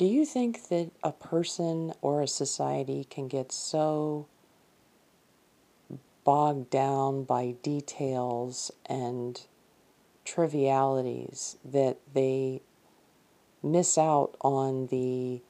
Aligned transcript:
Do 0.00 0.06
you 0.06 0.24
think 0.24 0.68
that 0.68 0.92
a 1.02 1.12
person 1.12 1.92
or 2.00 2.22
a 2.22 2.26
society 2.26 3.04
can 3.10 3.28
get 3.28 3.52
so 3.52 4.28
bogged 6.24 6.70
down 6.70 7.24
by 7.24 7.56
details 7.62 8.72
and 8.86 9.38
trivialities 10.24 11.58
that 11.62 11.98
they 12.14 12.62
miss 13.62 13.98
out 13.98 14.38
on 14.40 14.86
the 14.86 15.42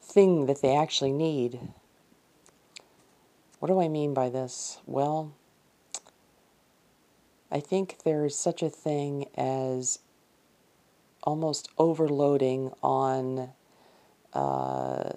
thing 0.00 0.46
that 0.46 0.62
they 0.62 0.76
actually 0.76 1.10
need? 1.10 1.58
What 3.58 3.66
do 3.66 3.80
I 3.80 3.88
mean 3.88 4.14
by 4.14 4.28
this? 4.28 4.78
Well, 4.86 5.32
I 7.50 7.58
think 7.58 8.04
there 8.04 8.24
is 8.24 8.38
such 8.38 8.62
a 8.62 8.70
thing 8.70 9.26
as 9.36 9.98
almost 11.26 11.68
overloading 11.76 12.72
on 12.82 13.50
uh, 14.32 15.10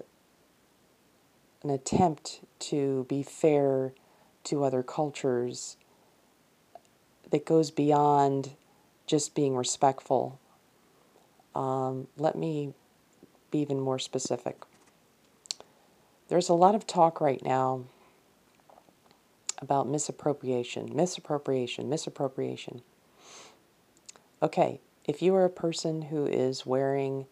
an 1.63 1.69
attempt 1.69 2.41
to 2.57 3.05
be 3.07 3.23
fair 3.23 3.93
to 4.43 4.63
other 4.63 4.81
cultures 4.83 5.77
that 7.29 7.45
goes 7.45 7.69
beyond 7.69 8.55
just 9.05 9.35
being 9.35 9.55
respectful. 9.55 10.39
Um, 11.53 12.07
let 12.17 12.35
me 12.35 12.73
be 13.51 13.59
even 13.59 13.79
more 13.79 13.99
specific. 13.99 14.63
There's 16.27 16.49
a 16.49 16.53
lot 16.53 16.75
of 16.75 16.87
talk 16.87 17.21
right 17.21 17.43
now 17.43 17.85
about 19.59 19.87
misappropriation, 19.87 20.95
misappropriation, 20.95 21.89
misappropriation. 21.89 22.81
Okay, 24.41 24.79
if 25.05 25.21
you 25.21 25.35
are 25.35 25.45
a 25.45 25.49
person 25.49 26.03
who 26.03 26.25
is 26.25 26.65
wearing 26.65 27.25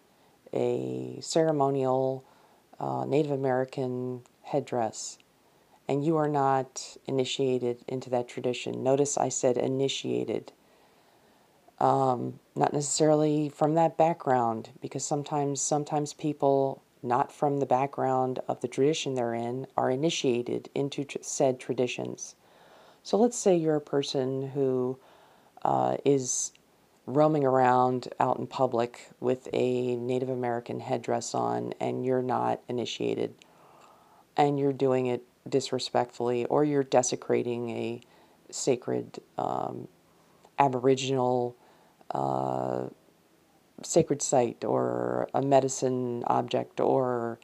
a 0.53 1.17
ceremonial 1.21 2.23
uh, 2.79 3.05
Native 3.05 3.31
American 3.31 4.21
headdress 4.43 5.17
and 5.87 6.05
you 6.05 6.17
are 6.17 6.27
not 6.27 6.97
initiated 7.05 7.83
into 7.87 8.09
that 8.09 8.27
tradition, 8.27 8.83
notice 8.83 9.17
I 9.17 9.29
said 9.29 9.57
initiated. 9.57 10.51
Um, 11.79 12.39
not 12.55 12.73
necessarily 12.73 13.49
from 13.49 13.75
that 13.75 13.97
background, 13.97 14.69
because 14.81 15.05
sometimes 15.05 15.61
sometimes 15.61 16.11
people 16.13 16.81
not 17.03 17.31
from 17.31 17.59
the 17.59 17.67
background 17.67 18.39
of 18.47 18.61
the 18.61 18.67
tradition 18.67 19.13
they're 19.13 19.35
in 19.35 19.67
are 19.77 19.91
initiated 19.91 20.69
into 20.73 21.03
tr- 21.03 21.19
said 21.21 21.59
traditions. 21.59 22.33
So 23.03 23.17
let's 23.17 23.37
say 23.37 23.55
you're 23.55 23.75
a 23.75 23.81
person 23.81 24.49
who 24.49 24.97
uh, 25.63 25.97
is 26.03 26.51
roaming 27.07 27.45
around 27.45 28.09
out 28.19 28.37
in 28.37 28.45
public 28.45 29.09
with 29.21 29.47
a 29.53 29.95
Native 29.95 30.29
American 30.29 30.81
headdress 30.81 31.33
on 31.33 31.73
and 31.79 32.05
you're 32.05 32.21
not 32.21 32.59
initiated 32.67 33.33
and 34.35 34.59
you're 34.59 34.73
doing 34.73 35.07
it 35.07 35.23
disrespectfully 35.49 36.45
or 36.45 36.65
you're 36.65 36.83
desecrating 36.83 37.69
a 37.69 38.01
sacred 38.51 39.19
um, 39.37 39.87
Aboriginal 40.59 41.55
uh, 42.11 42.87
sacred 43.83 44.21
site 44.21 44.65
or 44.65 45.29
a 45.33 45.41
medicine 45.41 46.23
object 46.27 46.81
or, 46.81 47.39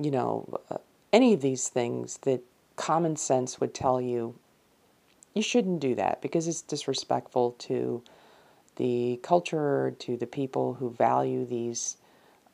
you 0.00 0.12
know, 0.12 0.60
uh, 0.70 0.76
any 1.12 1.34
of 1.34 1.40
these 1.40 1.68
things 1.68 2.18
that 2.22 2.40
common 2.76 3.16
sense 3.16 3.60
would 3.60 3.74
tell 3.74 4.00
you 4.00 4.34
you 5.34 5.42
shouldn't 5.42 5.80
do 5.80 5.94
that 5.94 6.20
because 6.20 6.46
it's 6.46 6.62
disrespectful 6.62 7.52
to 7.52 8.02
the 8.82 9.20
culture, 9.22 9.94
to 10.00 10.16
the 10.16 10.26
people 10.26 10.74
who 10.74 10.90
value 10.90 11.46
these, 11.46 11.98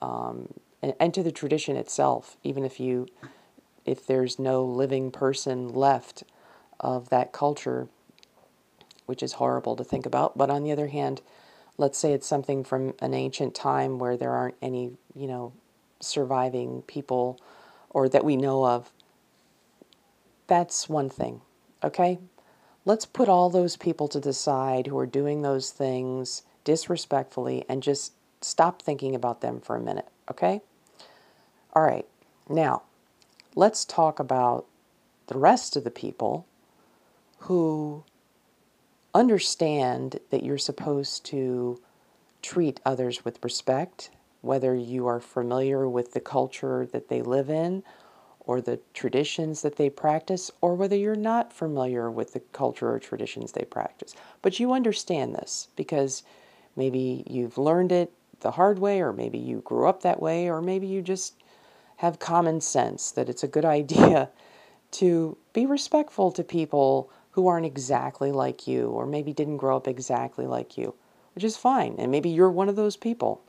um, 0.03 0.53
and, 0.83 0.93
and 1.00 1.15
to 1.15 1.22
the 1.22 1.33
tradition 1.33 1.75
itself. 1.75 2.37
Even 2.44 2.66
if 2.66 2.78
you, 2.78 3.06
if 3.87 4.06
there's 4.06 4.39
no 4.39 4.62
living 4.62 5.11
person 5.11 5.72
left 5.72 6.25
of 6.81 7.09
that 7.09 7.33
culture, 7.33 7.89
which 9.06 9.22
is 9.22 9.33
horrible 9.34 9.75
to 9.75 9.83
think 9.83 10.05
about. 10.05 10.37
But 10.37 10.50
on 10.50 10.65
the 10.65 10.71
other 10.71 10.89
hand, 10.89 11.22
let's 11.78 11.97
say 11.97 12.12
it's 12.12 12.27
something 12.27 12.62
from 12.62 12.93
an 13.00 13.15
ancient 13.15 13.55
time 13.55 13.99
where 13.99 14.19
there 14.19 14.33
aren't 14.33 14.56
any, 14.60 14.91
you 15.15 15.27
know, 15.27 15.55
surviving 15.99 16.83
people 16.83 17.41
or 17.89 18.06
that 18.06 18.22
we 18.22 18.37
know 18.37 18.66
of. 18.66 18.93
That's 20.47 20.91
one 20.91 21.09
thing, 21.09 21.41
okay? 21.83 22.19
Let's 22.88 23.04
put 23.04 23.28
all 23.28 23.50
those 23.50 23.76
people 23.76 24.09
to 24.09 24.19
the 24.19 24.32
side 24.32 24.87
who 24.87 24.97
are 24.99 25.04
doing 25.04 25.43
those 25.43 25.71
things 25.71 26.43
disrespectfully 26.65 27.62
and 27.69 27.82
just 27.82 28.15
stop 28.41 28.81
thinking 28.81 29.15
about 29.15 29.43
them 29.43 29.60
for 29.60 29.76
a 29.76 29.81
minute, 29.81 30.09
okay? 30.31 30.62
All 31.75 31.82
right, 31.82 32.06
now 32.48 32.84
let's 33.54 33.84
talk 33.84 34.19
about 34.19 34.65
the 35.27 35.37
rest 35.37 35.77
of 35.77 35.84
the 35.84 35.91
people 35.91 36.47
who 37.41 38.04
understand 39.15 40.19
that 40.31 40.43
you're 40.43 40.56
supposed 40.56 41.27
to 41.27 41.78
treat 42.41 42.81
others 42.87 43.22
with 43.22 43.44
respect, 43.44 44.09
whether 44.41 44.75
you 44.75 45.06
are 45.06 45.21
familiar 45.21 45.87
with 45.87 46.15
the 46.15 46.21
culture 46.21 46.88
that 46.91 47.10
they 47.10 47.21
live 47.21 47.50
in 47.50 47.82
or 48.48 48.62
the 48.62 48.81
traditions 48.94 49.60
that 49.60 49.76
they 49.76 49.91
practice, 49.91 50.50
or 50.62 50.75
whether 50.75 50.97
you're 50.97 51.14
not 51.14 51.53
familiar 51.53 52.10
with 52.10 52.32
the 52.32 52.41
culture 52.41 52.91
or 52.91 52.98
traditions 52.98 53.53
they 53.53 53.64
practice. 53.66 54.14
But 54.41 54.59
you 54.59 54.72
understand 54.72 55.34
this 55.34 55.69
because 55.76 56.22
maybe 56.75 57.25
you've 57.26 57.59
learned 57.59 57.92
it 57.92 58.10
the 58.41 58.53
hard 58.53 58.78
way, 58.78 59.03
or 59.03 59.12
maybe 59.12 59.36
you 59.36 59.60
grew 59.60 59.86
up 59.86 60.03
that 60.03 60.22
way, 60.22 60.48
or 60.48 60.62
maybe 60.62 60.86
you 60.86 61.03
just 61.03 61.34
have 61.97 62.19
common 62.19 62.62
sense 62.62 63.10
that 63.10 63.28
it's 63.28 63.42
a 63.42 63.48
good 63.48 63.64
idea 63.81 64.31
to 64.92 65.36
be 65.53 65.66
respectful 65.66 66.32
to 66.32 66.42
people 66.42 67.10
who 67.32 67.48
aren't 67.48 67.66
exactly 67.66 68.32
like 68.32 68.66
you, 68.66 68.88
or 68.88 69.04
maybe 69.04 69.34
didn't 69.34 69.59
grow 69.59 69.76
up 69.76 69.86
exactly 69.86 70.47
like 70.47 70.78
you, 70.78 70.94
which 71.34 71.44
is 71.44 71.59
fine. 71.59 71.97
And 71.98 72.10
maybe 72.10 72.30
you're 72.30 72.50
one 72.50 72.70
of 72.70 72.76
those 72.76 72.97
people. 72.97 73.42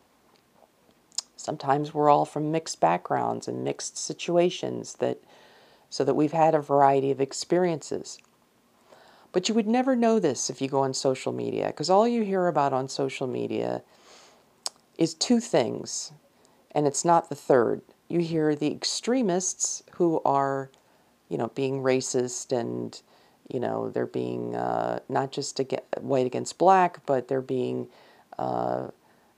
Sometimes 1.39 1.93
we're 1.93 2.09
all 2.09 2.25
from 2.25 2.51
mixed 2.51 2.81
backgrounds 2.81 3.47
and 3.47 3.63
mixed 3.63 3.97
situations 3.97 4.95
that 4.95 5.23
so 5.89 6.03
that 6.03 6.13
we've 6.13 6.33
had 6.33 6.53
a 6.53 6.59
variety 6.59 7.11
of 7.11 7.21
experiences. 7.21 8.19
But 9.31 9.47
you 9.47 9.55
would 9.55 9.65
never 9.65 9.95
know 9.95 10.19
this 10.19 10.49
if 10.49 10.61
you 10.61 10.67
go 10.67 10.81
on 10.81 10.93
social 10.93 11.31
media 11.31 11.67
because 11.67 11.89
all 11.89 12.05
you 12.05 12.23
hear 12.23 12.47
about 12.47 12.73
on 12.73 12.89
social 12.89 13.25
media 13.25 13.83
is 14.97 15.13
two 15.13 15.39
things, 15.39 16.11
and 16.73 16.85
it's 16.85 17.05
not 17.05 17.29
the 17.29 17.35
third. 17.35 17.83
You 18.09 18.19
hear 18.19 18.53
the 18.53 18.69
extremists 18.69 19.81
who 19.93 20.21
are, 20.25 20.69
you 21.29 21.37
know, 21.37 21.47
being 21.55 21.81
racist 21.81 22.51
and, 22.51 23.01
you 23.47 23.61
know, 23.61 23.89
they're 23.89 24.05
being 24.05 24.57
uh, 24.57 24.99
not 25.07 25.31
just 25.31 25.61
white 26.01 26.25
against 26.25 26.57
black, 26.57 27.05
but 27.05 27.29
they're 27.29 27.39
being, 27.39 27.87
uh, 28.37 28.89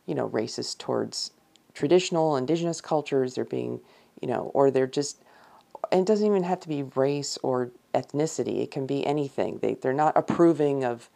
you 0.08 0.16
know, 0.16 0.28
racist 0.30 0.80
towards 0.80 1.30
traditional 1.74 2.36
indigenous 2.36 2.82
cultures 2.82 3.36
they're 3.36 3.46
being 3.46 3.80
you 4.22 4.28
know 4.28 4.52
or 4.54 4.72
they're 4.72 4.88
just 4.88 5.22
and 5.92 6.02
it 6.02 6.08
doesn't 6.08 6.26
even 6.26 6.44
have 6.44 6.60
to 6.62 6.70
be 6.70 6.84
race 6.84 7.38
or 7.44 7.72
ethnicity 7.94 8.62
it 8.62 8.72
can 8.72 8.86
be 8.86 9.06
anything. 9.06 9.60
They, 9.60 9.76
they're 9.76 9.94
not 9.94 10.16
approving 10.16 10.84
of 10.84 11.10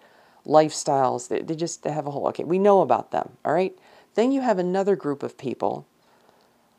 lifestyles 0.45 1.27
they, 1.27 1.41
they 1.41 1.55
just 1.55 1.81
they 1.81 1.91
have 1.91 2.05
a 2.05 2.11
whole 2.11 2.27
okay 2.27 2.43
we 2.43 2.59
know 2.59 2.81
about 2.81 3.11
them 3.11 3.37
all 3.43 3.53
right? 3.53 3.77
Then 4.15 4.31
you 4.31 4.41
have 4.41 4.59
another 4.59 4.95
group 4.95 5.23
of 5.23 5.37
people 5.37 5.87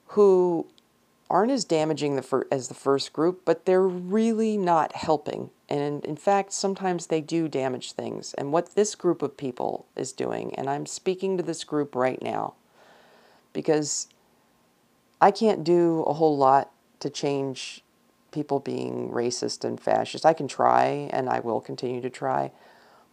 who 0.09 0.67
aren't 1.29 1.51
as 1.51 1.65
damaging 1.65 2.15
the 2.15 2.23
fir- 2.23 2.47
as 2.53 2.69
the 2.69 2.75
first 2.75 3.13
group 3.13 3.43
but 3.45 3.67
they're 3.67 3.87
really 3.87 4.57
not 4.57 4.95
helping. 4.95 5.51
And 5.69 6.05
in 6.05 6.17
fact 6.17 6.53
sometimes 6.53 7.07
they 7.07 7.21
do 7.21 7.49
damage 7.49 7.93
things. 7.93 8.35
And 8.35 8.53
what 8.53 8.75
this 8.77 8.95
group 8.95 9.21
of 9.23 9.37
people 9.37 9.87
is 9.97 10.13
doing 10.13 10.55
and 10.55 10.71
i'm 10.71 10.87
speaking 10.87 11.37
to 11.37 11.43
this 11.43 11.65
group 11.65 11.95
right 11.95 12.23
now 12.23 12.55
because 13.57 14.07
I 15.19 15.31
can't 15.31 15.65
do 15.65 16.03
a 16.03 16.13
whole 16.13 16.37
lot 16.37 16.71
to 17.01 17.09
change 17.09 17.83
people 18.33 18.61
being 18.61 19.09
racist 19.09 19.65
and 19.65 19.81
fascist. 19.81 20.27
I 20.27 20.35
can 20.35 20.47
try 20.47 21.09
and 21.11 21.27
I 21.27 21.41
will 21.41 21.63
continue 21.63 22.03
to 22.03 22.11
try. 22.11 22.53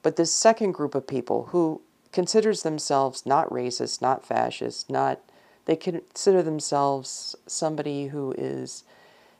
But 0.01 0.17
this 0.17 0.33
second 0.33 0.73
group 0.73 0.95
of 0.95 1.07
people 1.07 1.45
who 1.51 1.79
considers 2.11 2.63
themselves 2.63 3.25
not 3.25 3.49
racist, 3.51 4.01
not 4.01 4.25
fascist, 4.25 4.89
not 4.89 5.21
they 5.63 5.77
consider 5.77 6.43
themselves 6.43 7.37
somebody 7.47 8.07
who 8.07 8.35
is 8.37 8.83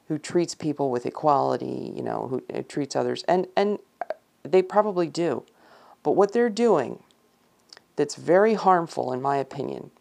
who 0.08 0.18
treats 0.18 0.56
people 0.56 0.90
with 0.90 1.06
equality, 1.06 1.92
you 1.94 2.02
know, 2.02 2.28
who, 2.30 2.44
who 2.56 2.64
treats 2.64 2.96
others 2.96 3.26
and 3.28 3.48
and 3.58 3.80
they 4.44 4.62
probably 4.62 5.08
do. 5.08 5.44
But 6.02 6.12
what 6.12 6.32
they're 6.32 6.48
doing 6.48 7.04
that's 7.98 8.16
very 8.16 8.54
harmful 8.54 9.12
in 9.12 9.22
my 9.22 9.36
opinion 9.36 9.92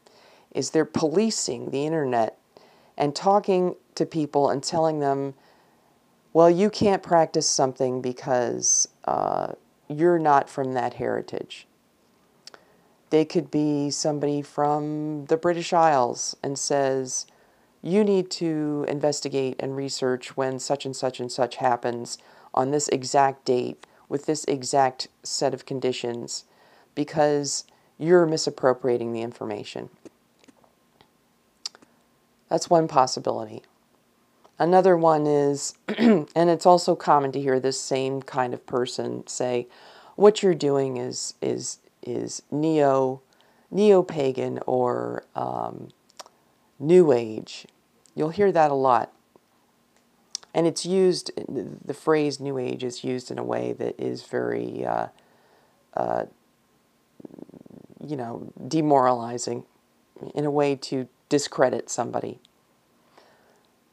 is 0.54 0.70
they're 0.70 0.84
policing 0.84 1.70
the 1.70 1.86
internet 1.86 2.38
and 2.96 3.14
talking 3.14 3.74
to 3.94 4.06
people 4.06 4.50
and 4.50 4.62
telling 4.62 5.00
them, 5.00 5.34
well, 6.32 6.50
you 6.50 6.70
can't 6.70 7.02
practice 7.02 7.48
something 7.48 8.00
because 8.00 8.88
uh, 9.04 9.52
you're 9.88 10.18
not 10.18 10.48
from 10.48 10.72
that 10.72 10.94
heritage. 10.94 11.66
They 13.10 13.24
could 13.24 13.50
be 13.50 13.90
somebody 13.90 14.40
from 14.40 15.26
the 15.26 15.36
British 15.36 15.72
Isles 15.72 16.34
and 16.42 16.58
says, 16.58 17.26
you 17.82 18.04
need 18.04 18.30
to 18.30 18.86
investigate 18.88 19.56
and 19.58 19.76
research 19.76 20.36
when 20.36 20.58
such 20.58 20.86
and 20.86 20.96
such 20.96 21.20
and 21.20 21.30
such 21.30 21.56
happens 21.56 22.16
on 22.54 22.70
this 22.70 22.88
exact 22.88 23.44
date 23.44 23.86
with 24.08 24.26
this 24.26 24.44
exact 24.44 25.08
set 25.22 25.52
of 25.52 25.66
conditions 25.66 26.44
because 26.94 27.64
you're 27.98 28.26
misappropriating 28.26 29.12
the 29.12 29.22
information. 29.22 29.90
That's 32.52 32.68
one 32.68 32.86
possibility. 32.86 33.62
Another 34.58 34.94
one 34.94 35.26
is, 35.26 35.74
and 35.88 36.28
it's 36.36 36.66
also 36.66 36.94
common 36.94 37.32
to 37.32 37.40
hear 37.40 37.58
this 37.58 37.80
same 37.80 38.20
kind 38.20 38.52
of 38.52 38.66
person 38.66 39.26
say, 39.26 39.68
what 40.16 40.42
you're 40.42 40.54
doing 40.54 40.98
is 40.98 41.32
is 41.40 41.78
is 42.02 42.42
neo 42.50 43.22
neo 43.70 44.02
pagan 44.02 44.58
or 44.66 45.24
um, 45.34 45.88
new 46.78 47.10
age. 47.10 47.64
You'll 48.14 48.28
hear 48.28 48.52
that 48.52 48.70
a 48.70 48.74
lot. 48.74 49.10
And 50.52 50.66
it's 50.66 50.84
used, 50.84 51.30
the 51.48 51.94
phrase 51.94 52.38
new 52.38 52.58
age 52.58 52.84
is 52.84 53.02
used 53.02 53.30
in 53.30 53.38
a 53.38 53.44
way 53.44 53.72
that 53.72 53.98
is 53.98 54.24
very, 54.24 54.84
uh, 54.84 55.06
uh, 55.94 56.26
you 58.06 58.14
know, 58.14 58.52
demoralizing, 58.68 59.64
in 60.34 60.44
a 60.44 60.50
way 60.50 60.76
to 60.76 61.08
discredit 61.32 61.88
somebody. 61.88 62.38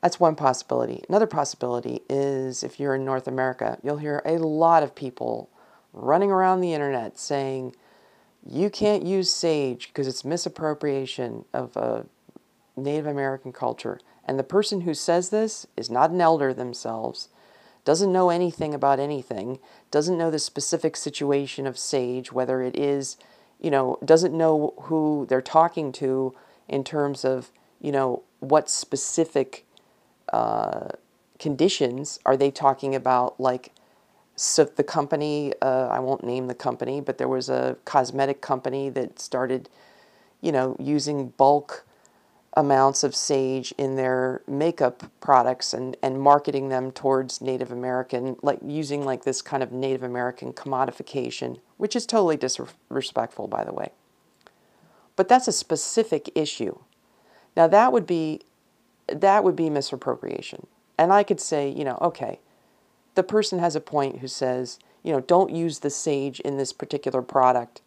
That's 0.02 0.20
one 0.20 0.36
possibility. 0.36 1.06
Another 1.08 1.26
possibility 1.26 2.02
is 2.10 2.64
if 2.64 2.82
you're 2.82 2.96
in 2.96 3.06
North 3.06 3.30
America, 3.30 3.78
you'll 3.82 3.96
hear 3.96 4.22
a 4.26 4.40
lot 4.40 4.84
of 4.84 4.94
people 4.94 5.50
running 5.94 6.32
around 6.32 6.60
the 6.60 6.74
internet 6.74 7.18
saying, 7.18 7.78
you 8.46 8.70
can't 8.70 9.06
use 9.06 9.32
sage 9.32 9.88
because 9.88 10.06
it's 10.06 10.26
misappropriation 10.26 11.46
of 11.54 11.78
a 11.78 12.06
Native 12.76 13.08
American 13.08 13.54
culture. 13.54 14.02
And 14.26 14.38
the 14.38 14.44
person 14.44 14.82
who 14.82 14.94
says 14.94 15.30
this 15.30 15.66
is 15.78 15.90
not 15.90 16.12
an 16.12 16.20
elder 16.20 16.54
themselves, 16.54 17.30
doesn't 17.86 18.12
know 18.12 18.30
anything 18.30 18.74
about 18.74 19.00
anything, 19.00 19.60
doesn't 19.92 20.18
know 20.18 20.30
the 20.30 20.40
specific 20.40 20.98
situation 20.98 21.66
of 21.66 21.80
sage, 21.80 22.34
whether 22.34 22.62
it 22.62 22.78
is, 22.78 23.16
you 23.62 23.72
know, 23.72 23.98
doesn't 24.04 24.38
know 24.38 24.74
who 24.82 25.26
they're 25.30 25.42
talking 25.42 25.94
to 25.94 26.36
in 26.70 26.84
terms 26.84 27.26
of, 27.26 27.52
you 27.82 27.92
know, 27.92 28.24
what 28.40 28.70
specific 28.70 29.66
uh, 30.32 30.90
conditions 31.40 32.20
are 32.26 32.38
they 32.38 32.52
talking 32.52 32.96
about, 32.96 33.40
like 33.40 33.72
so 34.36 34.64
the 34.64 34.84
company, 34.84 35.54
uh, 35.62 35.88
I 35.88 36.00
won't 36.00 36.24
name 36.24 36.48
the 36.48 36.56
company, 36.56 37.02
but 37.02 37.18
there 37.18 37.28
was 37.28 37.50
a 37.50 37.76
cosmetic 37.84 38.42
company 38.42 38.90
that 38.92 39.20
started, 39.20 39.70
you 40.42 40.52
know, 40.52 40.78
using 40.80 41.30
bulk 41.30 41.86
amounts 42.54 43.04
of 43.04 43.16
sage 43.16 43.74
in 43.78 43.96
their 43.96 44.42
makeup 44.48 45.04
products 45.22 45.74
and, 45.74 45.96
and 46.02 46.20
marketing 46.22 46.70
them 46.70 46.92
towards 46.92 47.42
Native 47.42 47.72
American, 47.72 48.38
like 48.42 48.60
using 48.66 49.06
like 49.06 49.24
this 49.24 49.42
kind 49.42 49.62
of 49.62 49.72
Native 49.72 50.04
American 50.04 50.54
commodification, 50.54 51.60
which 51.78 51.96
is 51.96 52.06
totally 52.06 52.38
disrespectful, 52.38 53.48
by 53.48 53.64
the 53.64 53.74
way. 53.74 53.92
But 55.20 55.28
that's 55.28 55.50
a 55.50 55.52
specific 55.52 56.32
issue. 56.34 56.80
Now 57.58 57.68
that 57.68 57.92
would 57.92 58.08
be 58.08 58.40
that 59.08 59.44
would 59.44 59.58
be 59.58 59.70
misappropriation. 59.70 60.66
And 60.98 61.12
I 61.12 61.24
could 61.24 61.42
say, 61.42 61.68
you 61.68 61.84
know, 61.84 61.98
okay, 62.00 62.40
the 63.16 63.24
person 63.24 63.60
has 63.60 63.76
a 63.76 63.82
point 63.82 64.20
who 64.20 64.30
says, 64.30 64.80
you 65.04 65.12
know, 65.12 65.20
don't 65.20 65.54
use 65.54 65.80
the 65.80 65.90
sage 65.90 66.40
in 66.40 66.56
this 66.56 66.72
particular 66.72 67.22
product 67.22 67.82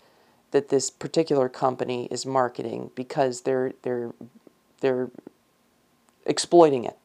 that 0.50 0.68
this 0.68 0.90
particular 0.90 1.48
company 1.48 2.06
is 2.10 2.26
marketing 2.26 2.90
because 2.94 3.40
they're 3.40 3.72
they're 3.80 4.12
they're 4.82 5.10
exploiting 6.26 6.84
it. 6.84 6.98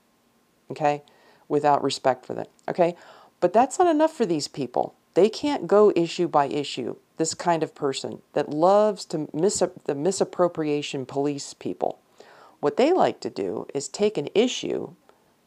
Okay? 0.72 1.04
Without 1.48 1.82
respect 1.82 2.26
for 2.26 2.34
that. 2.34 2.50
Okay? 2.68 2.98
But 3.40 3.54
that's 3.54 3.80
not 3.80 3.88
enough 3.88 4.12
for 4.12 4.26
these 4.26 4.50
people. 4.50 4.94
They 5.14 5.30
can't 5.30 5.68
go 5.68 5.94
issue 5.96 6.28
by 6.28 6.48
issue. 6.48 6.98
This 7.18 7.34
kind 7.34 7.64
of 7.64 7.76
person 7.76 8.22
that 8.34 8.50
loves 8.50 9.06
to 9.06 9.28
mis 9.34 9.64
the 9.86 9.96
misappropriation 9.96 11.06
police 11.06 11.54
people. 11.54 12.00
What 12.60 12.78
they 12.78 12.92
like 12.94 13.20
to 13.22 13.30
do 13.30 13.68
is 13.74 13.88
take 13.88 14.18
an 14.18 14.30
issue 14.34 14.94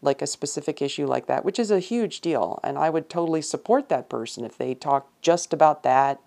like 0.02 0.22
a 0.22 0.26
specific 0.26 0.80
issue 0.80 1.06
like 1.06 1.26
that, 1.26 1.44
which 1.44 1.58
is 1.58 1.70
a 1.70 1.78
huge 1.78 2.20
deal. 2.20 2.58
And 2.62 2.78
I 2.78 2.90
would 2.90 3.10
totally 3.10 3.42
support 3.42 3.88
that 3.88 4.08
person 4.08 4.44
if 4.44 4.56
they 4.56 4.74
talk 4.74 5.08
just 5.20 5.52
about 5.52 5.82
that 5.82 6.20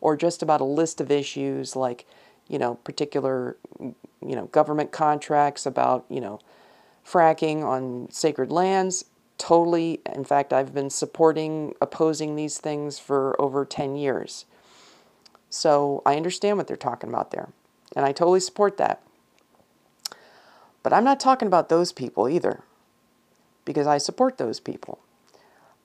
or 0.00 0.16
just 0.16 0.42
about 0.42 0.60
a 0.60 0.64
list 0.64 1.00
of 1.00 1.10
issues 1.10 1.74
like, 1.74 2.06
you 2.48 2.58
know, 2.58 2.74
particular, 2.76 3.56
you 3.80 3.96
know, 4.20 4.46
government 4.46 4.92
contracts 4.92 5.64
about, 5.64 6.04
you 6.10 6.20
know, 6.20 6.38
fracking 7.06 7.64
on 7.64 8.08
sacred 8.10 8.52
lands. 8.52 9.06
Totally. 9.38 10.00
In 10.14 10.24
fact, 10.24 10.52
I've 10.52 10.74
been 10.74 10.90
supporting, 10.90 11.74
opposing 11.80 12.36
these 12.36 12.58
things 12.58 12.98
for 12.98 13.40
over 13.40 13.64
10 13.64 13.96
years. 13.96 14.44
So 15.54 16.02
I 16.04 16.16
understand 16.16 16.58
what 16.58 16.66
they're 16.66 16.76
talking 16.76 17.08
about 17.08 17.30
there. 17.30 17.48
And 17.94 18.04
I 18.04 18.10
totally 18.10 18.40
support 18.40 18.76
that. 18.78 19.00
But 20.82 20.92
I'm 20.92 21.04
not 21.04 21.20
talking 21.20 21.46
about 21.46 21.68
those 21.68 21.92
people 21.92 22.28
either 22.28 22.64
because 23.64 23.86
I 23.86 23.98
support 23.98 24.36
those 24.36 24.58
people. 24.58 24.98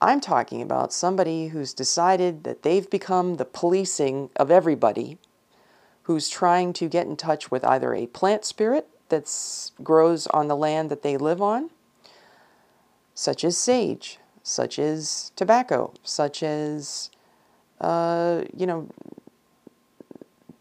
I'm 0.02 0.20
talking 0.20 0.60
about 0.60 0.92
somebody 0.92 1.48
who's 1.48 1.72
decided 1.72 2.42
that 2.42 2.64
they've 2.64 2.90
become 2.90 3.36
the 3.36 3.44
policing 3.44 4.30
of 4.34 4.50
everybody, 4.50 5.18
who's 6.02 6.28
trying 6.28 6.72
to 6.72 6.88
get 6.88 7.06
in 7.06 7.16
touch 7.16 7.52
with 7.52 7.64
either 7.64 7.94
a 7.94 8.08
plant 8.08 8.44
spirit 8.44 8.88
that 9.08 9.70
grows 9.84 10.26
on 10.26 10.48
the 10.48 10.56
land 10.56 10.90
that 10.90 11.04
they 11.04 11.16
live 11.16 11.40
on, 11.40 11.70
such 13.14 13.44
as 13.44 13.56
sage, 13.56 14.18
such 14.42 14.80
as 14.80 15.30
tobacco, 15.36 15.94
such 16.02 16.42
as, 16.42 17.10
uh, 17.80 18.42
you 18.56 18.66
know, 18.66 18.88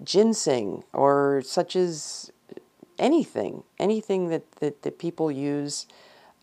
ginseng, 0.04 0.84
or 0.94 1.42
such 1.46 1.76
as 1.76 2.32
anything, 2.98 3.64
anything 3.78 4.30
that, 4.30 4.52
that, 4.54 4.82
that 4.84 5.00
people 5.00 5.32
use 5.32 5.88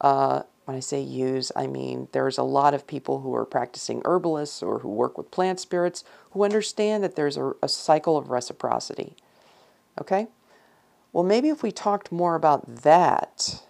uh, 0.00 0.42
when 0.66 0.76
I 0.76 0.80
say 0.80 1.00
use, 1.00 1.52
I 1.54 1.68
mean 1.68 2.08
there's 2.10 2.38
a 2.38 2.42
lot 2.42 2.74
of 2.74 2.86
people 2.86 3.20
who 3.20 3.34
are 3.34 3.44
practicing 3.44 4.02
herbalists 4.04 4.62
or 4.62 4.80
who 4.80 4.88
work 4.88 5.16
with 5.16 5.30
plant 5.30 5.60
spirits 5.60 6.04
who 6.32 6.44
understand 6.44 7.04
that 7.04 7.14
there's 7.14 7.36
a, 7.36 7.52
a 7.62 7.68
cycle 7.68 8.16
of 8.16 8.30
reciprocity. 8.30 9.14
Okay? 10.00 10.26
Well, 11.12 11.22
maybe 11.24 11.48
if 11.48 11.62
we 11.62 11.70
talked 11.70 12.10
more 12.10 12.34
about 12.34 12.82
that, 12.82 13.62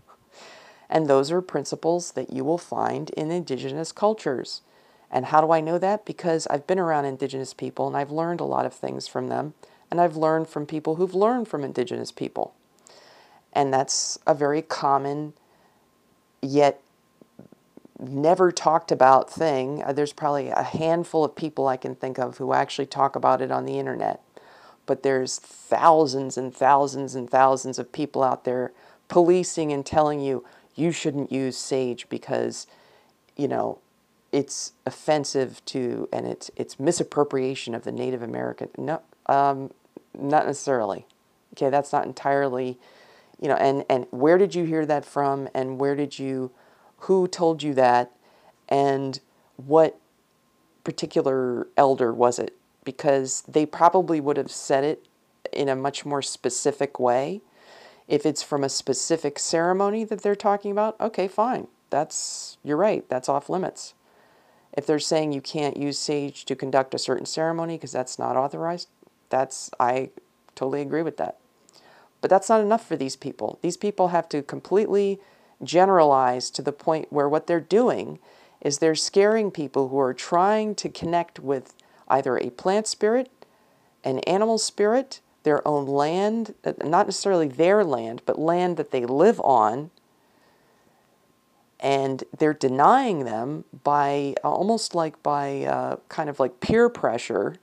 and 0.90 1.06
those 1.06 1.30
are 1.30 1.42
principles 1.42 2.12
that 2.12 2.32
you 2.32 2.44
will 2.44 2.58
find 2.58 3.10
in 3.10 3.30
indigenous 3.30 3.92
cultures. 3.92 4.62
And 5.10 5.26
how 5.26 5.40
do 5.40 5.50
I 5.50 5.60
know 5.60 5.78
that? 5.78 6.04
Because 6.04 6.46
I've 6.46 6.66
been 6.66 6.78
around 6.78 7.04
indigenous 7.04 7.52
people 7.52 7.86
and 7.88 7.96
I've 7.96 8.10
learned 8.10 8.40
a 8.40 8.44
lot 8.44 8.66
of 8.66 8.72
things 8.72 9.08
from 9.08 9.28
them, 9.28 9.54
and 9.90 10.00
I've 10.00 10.16
learned 10.16 10.48
from 10.48 10.66
people 10.66 10.96
who've 10.96 11.14
learned 11.14 11.48
from 11.48 11.64
indigenous 11.64 12.12
people. 12.12 12.54
And 13.52 13.74
that's 13.74 14.18
a 14.26 14.34
very 14.34 14.62
common 14.62 15.32
yet 16.40 16.80
never 17.98 18.50
talked 18.50 18.90
about 18.90 19.30
thing. 19.30 19.82
Uh, 19.84 19.92
there's 19.92 20.12
probably 20.12 20.48
a 20.48 20.62
handful 20.62 21.24
of 21.24 21.36
people 21.36 21.68
I 21.68 21.76
can 21.76 21.94
think 21.94 22.18
of 22.18 22.38
who 22.38 22.52
actually 22.52 22.86
talk 22.86 23.14
about 23.16 23.42
it 23.42 23.50
on 23.50 23.66
the 23.66 23.78
internet. 23.78 24.22
But 24.86 25.02
there's 25.02 25.38
thousands 25.38 26.38
and 26.38 26.54
thousands 26.54 27.14
and 27.14 27.28
thousands 27.28 27.78
of 27.78 27.92
people 27.92 28.22
out 28.22 28.44
there 28.44 28.72
policing 29.08 29.72
and 29.72 29.84
telling 29.84 30.20
you 30.20 30.44
you 30.74 30.92
shouldn't 30.92 31.30
use 31.30 31.56
sage 31.56 32.08
because, 32.08 32.66
you 33.36 33.48
know, 33.48 33.78
it's 34.32 34.72
offensive 34.86 35.64
to 35.66 36.08
and 36.12 36.26
it's 36.26 36.50
it's 36.56 36.78
misappropriation 36.78 37.74
of 37.74 37.84
the 37.84 37.92
Native 37.92 38.22
American. 38.22 38.68
No, 38.78 39.02
um, 39.26 39.70
not 40.18 40.46
necessarily. 40.46 41.06
Okay, 41.54 41.70
that's 41.70 41.92
not 41.92 42.04
entirely 42.06 42.78
you 43.40 43.48
know, 43.48 43.56
and, 43.56 43.84
and 43.88 44.06
where 44.10 44.36
did 44.36 44.54
you 44.54 44.64
hear 44.64 44.84
that 44.86 45.04
from 45.04 45.48
and 45.54 45.80
where 45.80 45.96
did 45.96 46.18
you, 46.18 46.50
who 46.98 47.26
told 47.26 47.62
you 47.62 47.72
that 47.74 48.12
and 48.68 49.20
what 49.56 49.98
particular 50.84 51.66
elder 51.76 52.12
was 52.12 52.38
it? 52.38 52.54
Because 52.84 53.42
they 53.48 53.64
probably 53.64 54.20
would 54.20 54.36
have 54.36 54.50
said 54.50 54.84
it 54.84 55.06
in 55.52 55.68
a 55.68 55.76
much 55.76 56.04
more 56.04 56.20
specific 56.20 57.00
way. 57.00 57.40
If 58.06 58.26
it's 58.26 58.42
from 58.42 58.62
a 58.62 58.68
specific 58.68 59.38
ceremony 59.38 60.04
that 60.04 60.22
they're 60.22 60.36
talking 60.36 60.70
about, 60.70 61.00
okay, 61.00 61.26
fine. 61.26 61.68
That's, 61.88 62.58
you're 62.62 62.76
right, 62.76 63.08
that's 63.08 63.28
off 63.28 63.48
limits. 63.48 63.94
If 64.72 64.86
they're 64.86 64.98
saying 64.98 65.32
you 65.32 65.40
can't 65.40 65.76
use 65.76 65.98
sage 65.98 66.44
to 66.44 66.56
conduct 66.56 66.94
a 66.94 66.98
certain 66.98 67.26
ceremony 67.26 67.76
because 67.76 67.92
that's 67.92 68.18
not 68.18 68.36
authorized, 68.36 68.88
that's, 69.28 69.70
I 69.80 70.10
totally 70.54 70.80
agree 70.80 71.02
with 71.02 71.16
that. 71.16 71.38
But 72.20 72.30
that's 72.30 72.48
not 72.48 72.60
enough 72.60 72.86
for 72.86 72.96
these 72.96 73.16
people. 73.16 73.58
These 73.62 73.76
people 73.76 74.08
have 74.08 74.28
to 74.28 74.42
completely 74.42 75.18
generalize 75.62 76.50
to 76.50 76.62
the 76.62 76.72
point 76.72 77.12
where 77.12 77.28
what 77.28 77.46
they're 77.46 77.60
doing 77.60 78.18
is 78.60 78.78
they're 78.78 78.94
scaring 78.94 79.50
people 79.50 79.88
who 79.88 79.98
are 79.98 80.14
trying 80.14 80.74
to 80.76 80.88
connect 80.88 81.40
with 81.40 81.74
either 82.08 82.36
a 82.38 82.50
plant 82.50 82.86
spirit 82.86 83.30
an 84.04 84.18
animal 84.20 84.58
spirit, 84.58 85.20
their 85.42 85.66
own 85.66 85.86
land, 85.86 86.54
uh, 86.64 86.72
not 86.84 87.06
necessarily 87.06 87.48
their 87.48 87.84
land, 87.84 88.22
but 88.26 88.38
land 88.38 88.76
that 88.76 88.90
they 88.90 89.04
live 89.04 89.40
on, 89.40 89.90
and 91.80 92.22
they're 92.38 92.54
denying 92.54 93.24
them 93.24 93.64
by 93.82 94.34
almost 94.44 94.94
like 94.94 95.20
by 95.22 95.64
uh, 95.64 95.96
kind 96.08 96.28
of 96.28 96.38
like 96.38 96.60
peer 96.60 96.88
pressure 96.88 97.56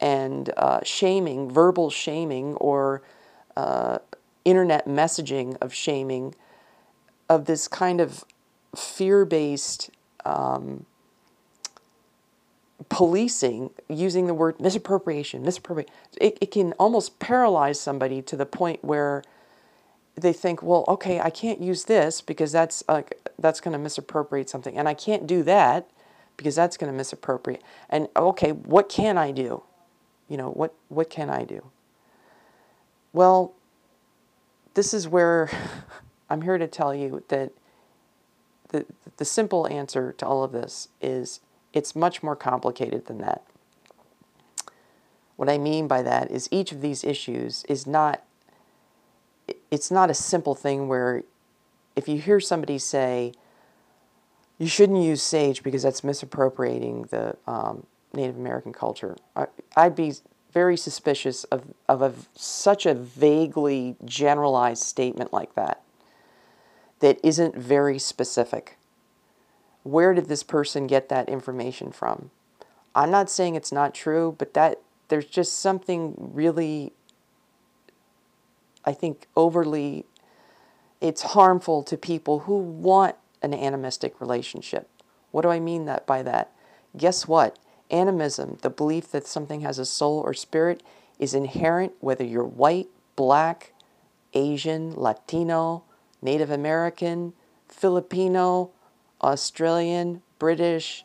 and 0.00 0.50
uh, 0.56 0.80
shaming, 0.84 1.50
verbal 1.50 1.88
shaming, 1.88 2.54
or 2.56 3.02
uh, 3.56 3.98
internet 4.44 4.86
messaging 4.86 5.56
of 5.62 5.72
shaming 5.72 6.34
of 7.28 7.46
this 7.46 7.66
kind 7.66 8.00
of 8.00 8.24
fear 8.76 9.24
based 9.24 9.90
um, 10.26 10.84
policing 12.90 13.70
using 13.88 14.26
the 14.26 14.34
word 14.34 14.60
misappropriation, 14.60 15.42
misappropriation. 15.42 15.92
It, 16.20 16.36
it 16.40 16.50
can 16.50 16.72
almost 16.74 17.18
paralyze 17.18 17.80
somebody 17.80 18.20
to 18.22 18.36
the 18.36 18.46
point 18.46 18.84
where 18.84 19.22
they 20.16 20.32
think, 20.32 20.62
well, 20.62 20.84
okay, 20.86 21.20
I 21.20 21.30
can't 21.30 21.60
use 21.60 21.84
this 21.84 22.20
because 22.20 22.52
that's 22.52 22.84
uh, 22.88 23.02
that's 23.38 23.60
going 23.60 23.72
to 23.72 23.78
misappropriate 23.78 24.48
something, 24.48 24.76
and 24.76 24.88
I 24.88 24.94
can't 24.94 25.26
do 25.26 25.42
that 25.42 25.90
because 26.36 26.54
that's 26.54 26.76
going 26.76 26.92
to 26.92 26.96
misappropriate. 26.96 27.62
And 27.90 28.08
okay, 28.16 28.52
what 28.52 28.88
can 28.88 29.18
I 29.18 29.32
do? 29.32 29.62
You 30.28 30.36
know, 30.36 30.50
what 30.50 30.74
what 30.88 31.10
can 31.10 31.30
I 31.30 31.44
do? 31.44 31.70
Well, 33.12 33.54
this 34.74 34.94
is 34.94 35.08
where 35.08 35.50
I'm 36.30 36.42
here 36.42 36.58
to 36.58 36.68
tell 36.68 36.94
you 36.94 37.24
that 37.28 37.52
the 38.68 38.86
the 39.16 39.24
simple 39.24 39.66
answer 39.66 40.12
to 40.12 40.26
all 40.26 40.44
of 40.44 40.52
this 40.52 40.88
is 41.00 41.40
it's 41.72 41.96
much 41.96 42.22
more 42.22 42.36
complicated 42.36 43.06
than 43.06 43.18
that. 43.18 43.42
What 45.36 45.48
I 45.48 45.58
mean 45.58 45.88
by 45.88 46.02
that 46.02 46.30
is 46.30 46.48
each 46.52 46.70
of 46.70 46.80
these 46.80 47.02
issues 47.02 47.64
is 47.68 47.86
not 47.86 48.22
it's 49.74 49.90
not 49.90 50.08
a 50.08 50.14
simple 50.14 50.54
thing 50.54 50.86
where 50.86 51.24
if 51.96 52.08
you 52.08 52.16
hear 52.18 52.38
somebody 52.38 52.78
say 52.78 53.32
you 54.56 54.68
shouldn't 54.68 55.02
use 55.02 55.20
sage 55.20 55.64
because 55.64 55.82
that's 55.82 56.04
misappropriating 56.04 57.02
the 57.10 57.36
um, 57.48 57.84
Native 58.12 58.36
American 58.36 58.72
culture, 58.72 59.16
I, 59.34 59.48
would 59.76 59.96
be 59.96 60.12
very 60.52 60.76
suspicious 60.76 61.42
of, 61.44 61.64
of 61.88 62.02
a, 62.02 62.12
such 62.36 62.86
a 62.86 62.94
vaguely 62.94 63.96
generalized 64.04 64.84
statement 64.84 65.32
like 65.32 65.56
that 65.56 65.82
that 67.00 67.18
isn't 67.24 67.56
very 67.56 67.98
specific. 67.98 68.78
Where 69.82 70.14
did 70.14 70.28
this 70.28 70.44
person 70.44 70.86
get 70.86 71.08
that 71.08 71.28
information 71.28 71.90
from? 71.90 72.30
I'm 72.94 73.10
not 73.10 73.28
saying 73.28 73.56
it's 73.56 73.72
not 73.72 73.92
true, 73.92 74.36
but 74.38 74.54
that 74.54 74.80
there's 75.08 75.26
just 75.26 75.58
something 75.58 76.14
really 76.16 76.92
I 78.86 78.92
think, 78.92 79.26
overly, 79.36 80.04
it's 81.00 81.22
harmful 81.22 81.82
to 81.84 81.96
people 81.96 82.40
who 82.40 82.56
want 82.56 83.16
an 83.42 83.54
animistic 83.54 84.20
relationship. 84.20 84.88
What 85.30 85.42
do 85.42 85.48
I 85.48 85.60
mean 85.60 85.84
that 85.86 86.06
by 86.06 86.22
that? 86.22 86.52
Guess 86.96 87.26
what? 87.26 87.58
Animism, 87.90 88.58
the 88.62 88.70
belief 88.70 89.10
that 89.10 89.26
something 89.26 89.60
has 89.60 89.78
a 89.78 89.84
soul 89.84 90.20
or 90.20 90.32
spirit, 90.32 90.82
is 91.18 91.34
inherent 91.34 91.92
whether 92.00 92.24
you're 92.24 92.44
white, 92.44 92.88
black, 93.16 93.72
Asian, 94.32 94.94
Latino, 94.94 95.84
Native 96.22 96.50
American, 96.50 97.34
Filipino, 97.68 98.70
Australian, 99.22 100.22
British, 100.38 101.04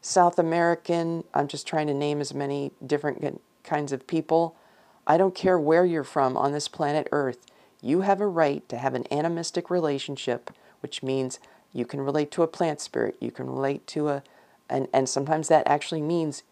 South 0.00 0.38
American. 0.38 1.24
I'm 1.32 1.48
just 1.48 1.66
trying 1.66 1.86
to 1.86 1.94
name 1.94 2.20
as 2.20 2.34
many 2.34 2.72
different 2.84 3.40
kinds 3.62 3.92
of 3.92 4.06
people. 4.06 4.56
I 5.06 5.16
don't 5.16 5.34
care 5.34 5.58
where 5.58 5.84
you're 5.84 6.04
from 6.04 6.36
on 6.36 6.52
this 6.52 6.68
planet 6.68 7.08
Earth. 7.12 7.46
You 7.82 8.00
have 8.00 8.20
a 8.20 8.26
right 8.26 8.66
to 8.68 8.78
have 8.78 8.94
an 8.94 9.04
animistic 9.12 9.70
relationship, 9.70 10.50
which 10.80 11.02
means 11.02 11.38
you 11.72 11.84
can 11.84 12.00
relate 12.00 12.30
to 12.32 12.42
a 12.42 12.48
plant 12.48 12.80
spirit, 12.80 13.16
you 13.20 13.30
can 13.30 13.46
relate 13.46 13.86
to 13.88 14.08
a, 14.08 14.22
and, 14.70 14.88
and 14.92 15.08
sometimes 15.08 15.48
that 15.48 15.66
actually 15.66 16.00
means 16.00 16.42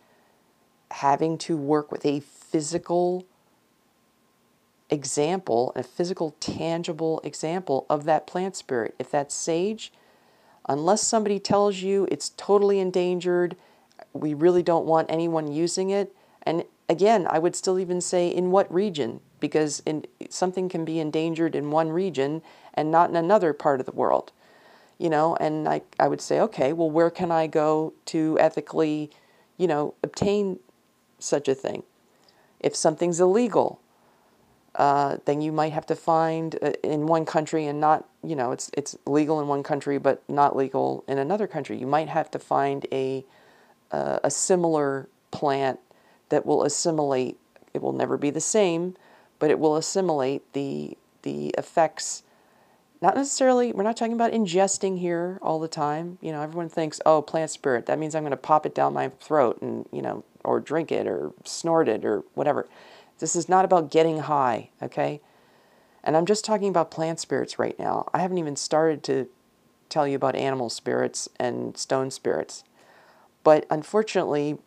having 0.90 1.38
to 1.38 1.56
work 1.56 1.90
with 1.90 2.04
a 2.04 2.20
physical 2.20 3.24
example, 4.90 5.72
a 5.74 5.82
physical, 5.82 6.36
tangible 6.38 7.20
example 7.24 7.86
of 7.88 8.04
that 8.04 8.26
plant 8.26 8.54
spirit. 8.56 8.94
If 8.98 9.10
that's 9.10 9.34
sage, 9.34 9.92
unless 10.68 11.02
somebody 11.02 11.38
tells 11.38 11.78
you 11.78 12.06
it's 12.10 12.30
totally 12.36 12.78
endangered, 12.78 13.56
we 14.12 14.34
really 14.34 14.62
don't 14.62 14.84
want 14.84 15.10
anyone 15.10 15.50
using 15.50 15.88
it, 15.88 16.14
and 16.42 16.64
again, 16.92 17.26
I 17.28 17.38
would 17.38 17.56
still 17.56 17.78
even 17.78 18.00
say 18.00 18.28
in 18.28 18.50
what 18.50 18.72
region, 18.72 19.20
because 19.40 19.82
in, 19.84 20.04
something 20.28 20.68
can 20.68 20.84
be 20.84 21.00
endangered 21.00 21.56
in 21.56 21.70
one 21.70 21.88
region 21.88 22.42
and 22.74 22.90
not 22.90 23.10
in 23.10 23.16
another 23.16 23.52
part 23.52 23.80
of 23.80 23.86
the 23.86 23.92
world. 23.92 24.30
You 24.98 25.10
know, 25.10 25.34
and 25.36 25.68
I, 25.68 25.82
I 25.98 26.06
would 26.06 26.20
say, 26.20 26.38
okay, 26.40 26.72
well, 26.72 26.90
where 26.90 27.10
can 27.10 27.32
I 27.32 27.48
go 27.48 27.94
to 28.06 28.38
ethically, 28.38 29.10
you 29.56 29.66
know, 29.66 29.94
obtain 30.04 30.60
such 31.18 31.48
a 31.48 31.54
thing? 31.54 31.82
If 32.60 32.76
something's 32.76 33.18
illegal, 33.18 33.80
uh, 34.76 35.16
then 35.24 35.40
you 35.40 35.50
might 35.50 35.72
have 35.72 35.86
to 35.86 35.96
find 35.96 36.56
uh, 36.62 36.72
in 36.84 37.06
one 37.06 37.24
country 37.24 37.66
and 37.66 37.80
not, 37.80 38.06
you 38.22 38.36
know, 38.36 38.52
it's 38.52 38.70
it's 38.74 38.96
legal 39.06 39.40
in 39.40 39.48
one 39.48 39.62
country 39.62 39.98
but 39.98 40.22
not 40.28 40.54
legal 40.54 41.04
in 41.08 41.18
another 41.18 41.46
country. 41.46 41.76
You 41.76 41.86
might 41.86 42.08
have 42.08 42.30
to 42.30 42.38
find 42.38 42.86
a 42.92 43.24
uh, 43.90 44.18
a 44.22 44.30
similar 44.30 45.08
plant 45.30 45.80
that 46.32 46.46
will 46.46 46.64
assimilate. 46.64 47.36
It 47.74 47.82
will 47.82 47.92
never 47.92 48.16
be 48.16 48.30
the 48.30 48.40
same, 48.40 48.96
but 49.38 49.50
it 49.50 49.58
will 49.58 49.76
assimilate 49.76 50.50
the 50.54 50.96
the 51.20 51.48
effects. 51.58 52.22
Not 53.02 53.16
necessarily, 53.16 53.72
we're 53.72 53.82
not 53.82 53.96
talking 53.98 54.14
about 54.14 54.32
ingesting 54.32 54.98
here 54.98 55.38
all 55.42 55.60
the 55.60 55.68
time. 55.68 56.18
You 56.22 56.32
know, 56.32 56.40
everyone 56.40 56.68
thinks, 56.68 57.00
oh, 57.04 57.20
plant 57.20 57.50
spirit, 57.50 57.86
that 57.86 57.98
means 57.98 58.14
I'm 58.14 58.22
going 58.22 58.30
to 58.30 58.36
pop 58.36 58.64
it 58.64 58.74
down 58.74 58.94
my 58.94 59.08
throat 59.20 59.60
and, 59.60 59.86
you 59.92 60.00
know, 60.00 60.24
or 60.44 60.58
drink 60.60 60.90
it 60.90 61.06
or 61.06 61.32
snort 61.44 61.88
it 61.88 62.04
or 62.04 62.22
whatever. 62.34 62.68
This 63.18 63.34
is 63.34 63.48
not 63.48 63.64
about 63.64 63.90
getting 63.90 64.20
high, 64.20 64.70
okay? 64.80 65.20
And 66.04 66.16
I'm 66.16 66.26
just 66.26 66.44
talking 66.44 66.68
about 66.68 66.92
plant 66.92 67.18
spirits 67.18 67.58
right 67.58 67.76
now. 67.78 68.08
I 68.14 68.20
haven't 68.20 68.38
even 68.38 68.54
started 68.54 69.02
to 69.04 69.28
tell 69.88 70.06
you 70.06 70.14
about 70.14 70.36
animal 70.36 70.70
spirits 70.70 71.28
and 71.40 71.76
stone 71.76 72.12
spirits. 72.12 72.62
But 73.42 73.66
unfortunately, 73.68 74.58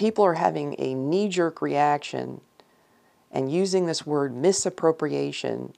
people 0.00 0.24
are 0.24 0.32
having 0.32 0.74
a 0.78 0.94
knee 0.94 1.28
jerk 1.28 1.60
reaction 1.60 2.40
and 3.30 3.52
using 3.52 3.84
this 3.84 4.06
word 4.06 4.34
misappropriation. 4.34 5.74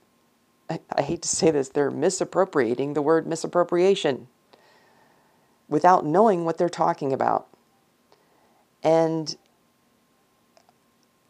I, 0.71 0.79
I, 0.95 1.03
hate 1.03 1.23
to 1.23 1.29
say 1.29 1.51
this, 1.51 1.71
they're 1.71 1.91
misappropriating 1.91 2.95
the 2.95 3.03
word 3.03 3.27
misappropriation 3.27 4.29
without 5.69 6.07
knowing 6.07 6.45
what 6.45 6.57
they're 6.57 6.69
talking 6.69 7.13
about. 7.13 7.49
And 8.81 9.37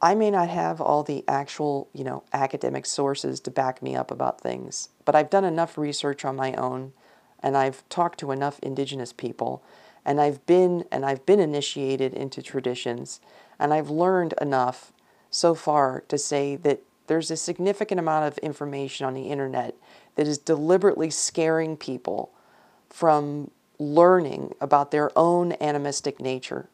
I 0.03 0.15
may 0.15 0.31
not 0.31 0.51
have 0.51 0.79
all 0.79 1.03
the 1.03 1.25
actual, 1.27 1.89
you 1.95 2.05
know, 2.05 2.25
academic 2.35 2.85
sources 2.85 3.41
to 3.41 3.51
back 3.51 3.81
me 3.81 3.97
up 3.97 4.11
about 4.11 4.39
things, 4.39 4.91
but 5.07 5.15
I've 5.15 5.31
done 5.31 5.45
enough 5.45 5.79
research 5.79 6.27
on 6.27 6.37
my 6.37 6.53
own 6.57 6.93
and 7.43 7.57
I've 7.57 7.89
talked 7.89 8.19
to 8.21 8.33
enough 8.33 8.59
indigenous 8.59 9.15
people 9.15 9.65
and 10.05 10.21
I've 10.21 10.45
been 10.47 10.85
and 10.91 11.05
I've 11.05 11.25
been 11.27 11.41
initiated 11.41 12.13
into 12.15 12.43
traditions 12.43 13.21
and 13.59 13.73
I've 13.73 13.91
learned 13.91 14.35
enough 14.41 14.93
so 15.31 15.55
far 15.55 16.05
to 16.09 16.19
say 16.19 16.57
that 16.57 16.81
there's 17.07 17.31
a 17.31 17.37
significant 17.37 17.99
amount 17.99 18.27
of 18.27 18.39
information 18.39 19.07
on 19.07 19.15
the 19.15 19.25
internet 19.25 19.75
that 20.17 20.27
is 20.27 20.39
deliberately 20.39 21.11
scaring 21.11 21.77
people 21.77 22.31
from 22.91 23.51
learning 23.79 24.55
about 24.61 24.91
their 24.91 25.11
own 25.17 25.53
animistic 25.61 26.21
nature. 26.21 26.69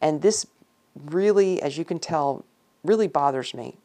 And 0.00 0.22
this 0.22 0.46
really, 1.04 1.60
as 1.62 1.78
you 1.78 1.84
can 1.84 1.98
tell, 1.98 2.44
really 2.84 3.08
bothers 3.08 3.54
me 3.54 3.76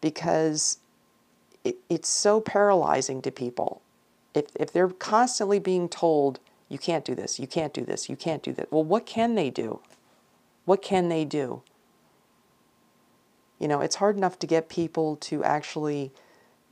because 0.00 0.78
it, 1.62 1.76
it's 1.88 2.08
so 2.08 2.40
paralyzing 2.40 3.22
to 3.22 3.30
people. 3.30 3.80
If, 4.34 4.46
if 4.56 4.72
they're 4.72 4.88
constantly 4.88 5.58
being 5.58 5.88
told 5.88 6.40
you 6.74 6.78
can't 6.78 7.04
do 7.04 7.14
this. 7.14 7.38
You 7.38 7.46
can't 7.46 7.72
do 7.72 7.84
this. 7.84 8.08
You 8.08 8.16
can't 8.16 8.42
do 8.42 8.52
that. 8.54 8.72
Well, 8.72 8.82
what 8.82 9.06
can 9.06 9.36
they 9.36 9.48
do? 9.48 9.78
What 10.64 10.82
can 10.82 11.08
they 11.08 11.24
do? 11.24 11.62
You 13.60 13.68
know, 13.68 13.80
it's 13.80 13.94
hard 13.94 14.16
enough 14.16 14.40
to 14.40 14.46
get 14.48 14.68
people 14.68 15.14
to 15.28 15.44
actually, 15.44 16.10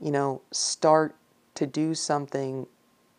you 0.00 0.10
know, 0.10 0.42
start 0.50 1.14
to 1.54 1.68
do 1.68 1.94
something 1.94 2.66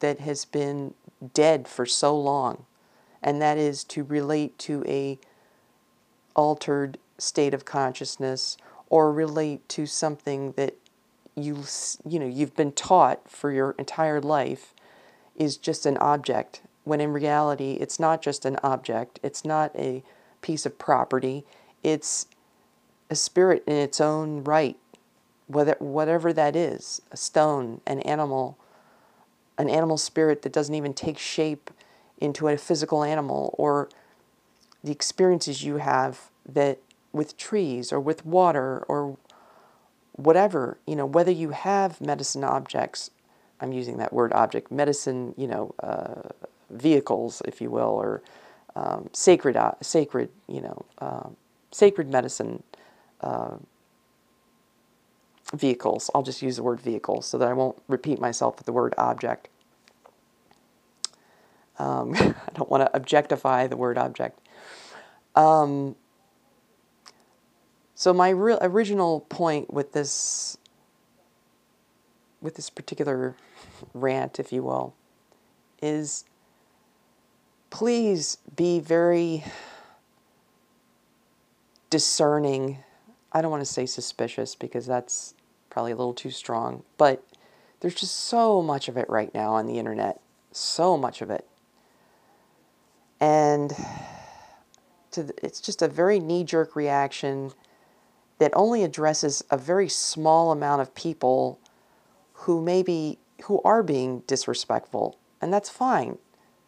that 0.02 0.20
has 0.20 0.44
been 0.44 0.94
dead 1.34 1.70
for 1.70 1.86
so 1.86 2.20
long, 2.20 2.66
and 3.22 3.42
that 3.42 3.58
is 3.58 3.86
to 3.86 4.04
relate 4.04 4.60
to 4.60 4.84
a 4.86 5.18
altered 6.36 6.98
state 7.18 7.54
of 7.54 7.64
consciousness 7.64 8.58
or 8.90 9.14
relate 9.14 9.70
to 9.70 9.86
something 9.86 10.52
that 10.58 10.76
you 11.34 11.64
you 12.06 12.20
know 12.20 12.28
you've 12.28 12.58
been 12.58 12.74
taught 12.74 13.22
for 13.30 13.54
your 13.54 13.74
entire 13.80 14.20
life 14.20 14.74
is 15.38 15.56
just 15.56 15.86
an 15.86 15.96
object 15.98 16.62
when 16.84 17.02
in 17.02 17.14
reality 17.14 17.74
it's 17.74 18.00
not 18.00 18.22
just 18.22 18.46
an 18.46 18.58
object, 18.64 19.20
it's 19.24 19.46
not 19.46 19.76
a 19.76 20.04
piece 20.42 20.66
of 20.66 20.78
property. 20.78 21.46
It's 21.82 22.28
a 23.10 23.16
spirit 23.16 23.64
in 23.68 23.76
its 23.76 24.02
own 24.02 24.44
right, 24.44 24.78
whether, 25.48 25.76
whatever 25.80 26.34
that 26.34 26.56
is 26.56 27.02
a 27.12 27.18
stone, 27.18 27.82
an 27.86 28.00
animal, 28.02 28.58
an 29.58 29.70
animal 29.70 29.98
spirit 29.98 30.42
that 30.42 30.54
doesn't 30.54 30.76
even 30.76 30.94
take 30.94 31.18
shape 31.18 31.70
into 32.20 32.48
a 32.48 32.58
physical 32.58 33.04
animal, 33.04 33.54
or 33.58 33.90
the 34.84 34.92
experiences 34.92 35.64
you 35.64 35.78
have 35.78 36.30
that 36.48 36.80
with 37.12 37.38
trees 37.38 37.94
or 37.94 38.00
with 38.00 38.26
water 38.26 38.84
or 38.88 39.18
whatever, 40.14 40.78
you 40.88 40.96
know, 40.96 41.06
whether 41.06 41.32
you 41.32 41.50
have 41.50 42.00
medicine 42.00 42.44
objects, 42.44 43.12
I'm 43.60 43.72
using 43.72 43.98
that 43.98 44.14
word 44.14 44.34
object, 44.34 44.72
medicine, 44.72 45.34
you 45.38 45.48
know, 45.48 45.76
uh, 45.82 46.30
vehicles, 46.74 47.42
if 47.46 47.62
you 47.62 47.70
will, 47.70 47.90
or 47.90 48.22
um, 48.76 49.10
sacred, 49.14 49.56
uh, 49.56 49.74
sacred, 49.82 50.30
you 50.48 50.62
know, 50.62 50.86
uh, 51.00 51.30
sacred 51.72 52.10
medicine 52.10 52.64
uh, 53.22 53.56
vehicles. 55.54 56.10
I'll 56.14 56.24
just 56.24 56.42
use 56.42 56.58
the 56.58 56.64
word 56.64 56.82
vehicle 56.82 57.22
so 57.22 57.38
that 57.38 57.48
I 57.48 57.54
won't 57.54 57.82
repeat 57.88 58.20
myself 58.20 58.58
with 58.58 58.66
the 58.66 58.74
word 58.74 58.94
object. 58.98 59.50
Um, 61.80 62.14
I 62.16 62.52
don't 62.54 62.70
want 62.70 62.82
to 62.82 62.96
objectify 62.96 63.68
the 63.68 63.78
word 63.78 63.98
object. 63.98 64.40
Um, 65.36 65.96
so 67.96 68.14
my 68.14 68.30
real 68.30 68.58
original 68.62 69.22
point 69.22 69.74
with 69.74 69.94
this 69.94 70.58
with 72.42 72.56
this 72.56 72.70
particular 72.70 73.36
rant, 73.94 74.38
if 74.38 74.52
you 74.52 74.62
will, 74.64 74.94
is 75.82 76.26
please 77.74 78.38
be 78.56 78.80
very 78.80 79.44
discerning. 81.90 82.78
I 83.32 83.42
don't 83.42 83.50
want 83.50 83.62
to 83.62 83.74
say 83.74 83.88
suspicious 83.88 84.54
because 84.54 84.86
that's 84.86 85.34
probably 85.72 85.92
a 85.92 85.96
little 85.96 86.14
too 86.14 86.30
strong, 86.30 86.84
but 87.00 87.26
there's 87.80 87.96
just 87.96 88.14
so 88.16 88.62
much 88.62 88.90
of 88.90 88.96
it 88.96 89.10
right 89.10 89.34
now 89.34 89.54
on 89.54 89.66
the 89.66 89.80
internet. 89.80 90.22
So 90.52 90.98
much 90.98 91.24
of 91.24 91.32
it. 91.32 91.48
And 93.20 93.74
to, 95.14 95.34
it's 95.42 95.60
just 95.60 95.82
a 95.82 95.88
very 95.88 96.20
knee 96.20 96.44
jerk 96.44 96.76
reaction 96.76 97.54
that 98.38 98.52
only 98.54 98.84
addresses 98.84 99.44
a 99.50 99.58
very 99.58 99.90
small 99.90 100.52
amount 100.52 100.84
of 100.84 100.94
people 100.94 101.60
who 102.34 102.62
maybe 102.62 103.18
who 103.46 103.60
are 103.64 103.82
being 103.82 104.20
disrespectful 104.28 105.18
and 105.42 105.52
that's 105.52 105.70
fine 105.70 106.20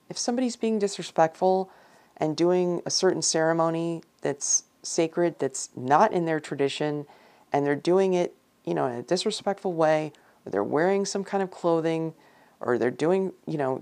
if 0.10 0.18
somebody's 0.18 0.56
being 0.56 0.80
disrespectful 0.80 1.70
and 2.18 2.36
doing 2.36 2.82
a 2.86 2.90
certain 2.90 3.22
ceremony 3.22 4.04
that's 4.22 4.64
sacred 4.84 5.40
that's 5.40 5.70
not 5.76 6.14
in 6.14 6.26
their 6.26 6.40
tradition 6.40 7.06
and 7.52 7.66
they're 7.66 7.76
doing 7.76 8.14
it 8.14 8.36
you 8.64 8.74
know 8.74 8.86
in 8.86 8.94
a 8.94 9.04
disrespectful 9.04 9.74
way 9.74 10.12
or 10.46 10.52
they're 10.52 10.64
wearing 10.64 11.06
some 11.06 11.24
kind 11.24 11.42
of 11.42 11.50
clothing 11.50 12.14
or 12.60 12.78
they're 12.78 12.92
doing 12.92 13.34
you 13.48 13.58
know 13.58 13.82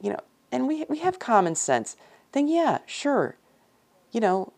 you 0.00 0.10
know 0.10 0.18
and 0.50 0.66
we 0.66 0.84
we 0.88 0.98
have 0.98 1.18
common 1.18 1.54
sense 1.54 1.96
then 2.32 2.48
yeah 2.48 2.78
sure 2.86 3.36
you 4.10 4.20
know 4.20 4.52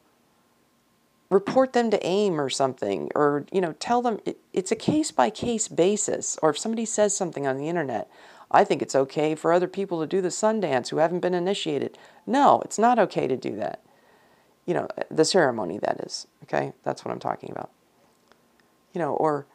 report 1.30 1.72
them 1.72 1.90
to 1.90 2.06
AIM 2.06 2.40
or 2.40 2.50
something, 2.50 3.10
or 3.14 3.46
you 3.52 3.60
know, 3.60 3.74
tell 3.78 4.02
them 4.02 4.18
it, 4.26 4.38
it's 4.52 4.72
a 4.72 4.76
case 4.76 5.10
by 5.10 5.30
case 5.30 5.68
basis. 5.68 6.36
Or 6.42 6.50
if 6.50 6.58
somebody 6.58 6.84
says 6.84 7.16
something 7.16 7.46
on 7.46 7.56
the 7.56 7.68
internet, 7.68 8.10
I 8.50 8.64
think 8.64 8.82
it's 8.82 8.94
okay 8.94 9.34
for 9.34 9.52
other 9.52 9.68
people 9.68 10.00
to 10.00 10.06
do 10.06 10.20
the 10.20 10.28
Sundance 10.28 10.88
who 10.88 10.96
haven't 10.96 11.20
been 11.20 11.34
initiated. 11.34 11.98
No, 12.26 12.60
it's 12.64 12.78
not 12.78 12.98
okay 12.98 13.26
to 13.26 13.36
do 13.36 13.54
that. 13.56 13.80
You 14.66 14.74
know, 14.74 14.88
the 15.10 15.24
ceremony 15.24 15.78
that 15.78 16.00
is. 16.00 16.26
Okay, 16.44 16.72
that's 16.84 17.04
what 17.04 17.12
I'm 17.12 17.20
talking 17.20 17.50
about. 17.50 17.70
You 18.92 19.00
know, 19.00 19.14
or 19.14 19.46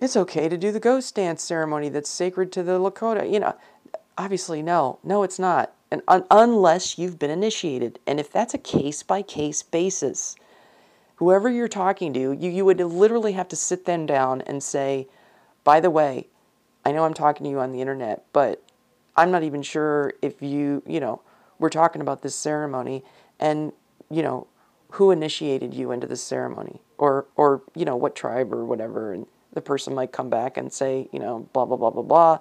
it's 0.00 0.16
okay 0.16 0.48
to 0.48 0.58
do 0.58 0.72
the 0.72 0.80
ghost 0.80 1.14
dance 1.14 1.42
ceremony 1.42 1.88
that's 1.88 2.10
sacred 2.10 2.52
to 2.52 2.62
the 2.62 2.78
Lakota. 2.78 3.30
You 3.30 3.40
know, 3.40 3.56
obviously 4.18 4.62
no, 4.62 4.98
no, 5.02 5.22
it's 5.22 5.38
not. 5.38 5.72
And 5.90 6.02
un- 6.08 6.26
unless 6.30 6.98
you've 6.98 7.18
been 7.18 7.30
initiated, 7.30 7.98
and 8.06 8.20
if 8.20 8.30
that's 8.30 8.54
a 8.54 8.58
case 8.58 9.02
by 9.02 9.22
case 9.22 9.62
basis 9.62 10.36
whoever 11.22 11.48
you're 11.48 11.68
talking 11.68 12.12
to, 12.12 12.32
you, 12.32 12.50
you 12.50 12.64
would 12.64 12.80
literally 12.80 13.32
have 13.32 13.46
to 13.46 13.54
sit 13.54 13.84
them 13.84 14.06
down 14.06 14.40
and 14.40 14.60
say, 14.60 15.06
by 15.62 15.78
the 15.78 15.88
way, 15.88 16.26
I 16.84 16.92
know 16.92 17.04
I'm 17.04 17.14
talking 17.14 17.44
to 17.44 17.50
you 17.50 17.60
on 17.60 17.72
the 17.72 17.80
internet, 17.80 18.24
but 18.32 18.62
I'm 19.16 19.30
not 19.30 19.42
even 19.42 19.62
sure 19.62 20.14
if 20.22 20.42
you, 20.42 20.82
you 20.86 21.00
know, 21.00 21.20
we're 21.58 21.68
talking 21.68 22.02
about 22.02 22.22
this 22.22 22.34
ceremony 22.34 23.04
and, 23.38 23.72
you 24.10 24.22
know, 24.22 24.46
who 24.92 25.10
initiated 25.10 25.74
you 25.74 25.90
into 25.92 26.06
this 26.06 26.22
ceremony 26.22 26.80
or, 26.98 27.26
or, 27.36 27.62
you 27.74 27.84
know, 27.84 27.96
what 27.96 28.14
tribe 28.14 28.52
or 28.52 28.64
whatever. 28.64 29.12
And 29.12 29.26
the 29.52 29.60
person 29.60 29.94
might 29.94 30.12
come 30.12 30.28
back 30.28 30.56
and 30.56 30.72
say, 30.72 31.08
you 31.12 31.18
know, 31.18 31.48
blah, 31.52 31.64
blah, 31.64 31.76
blah, 31.76 31.90
blah, 31.90 32.02
blah. 32.02 32.38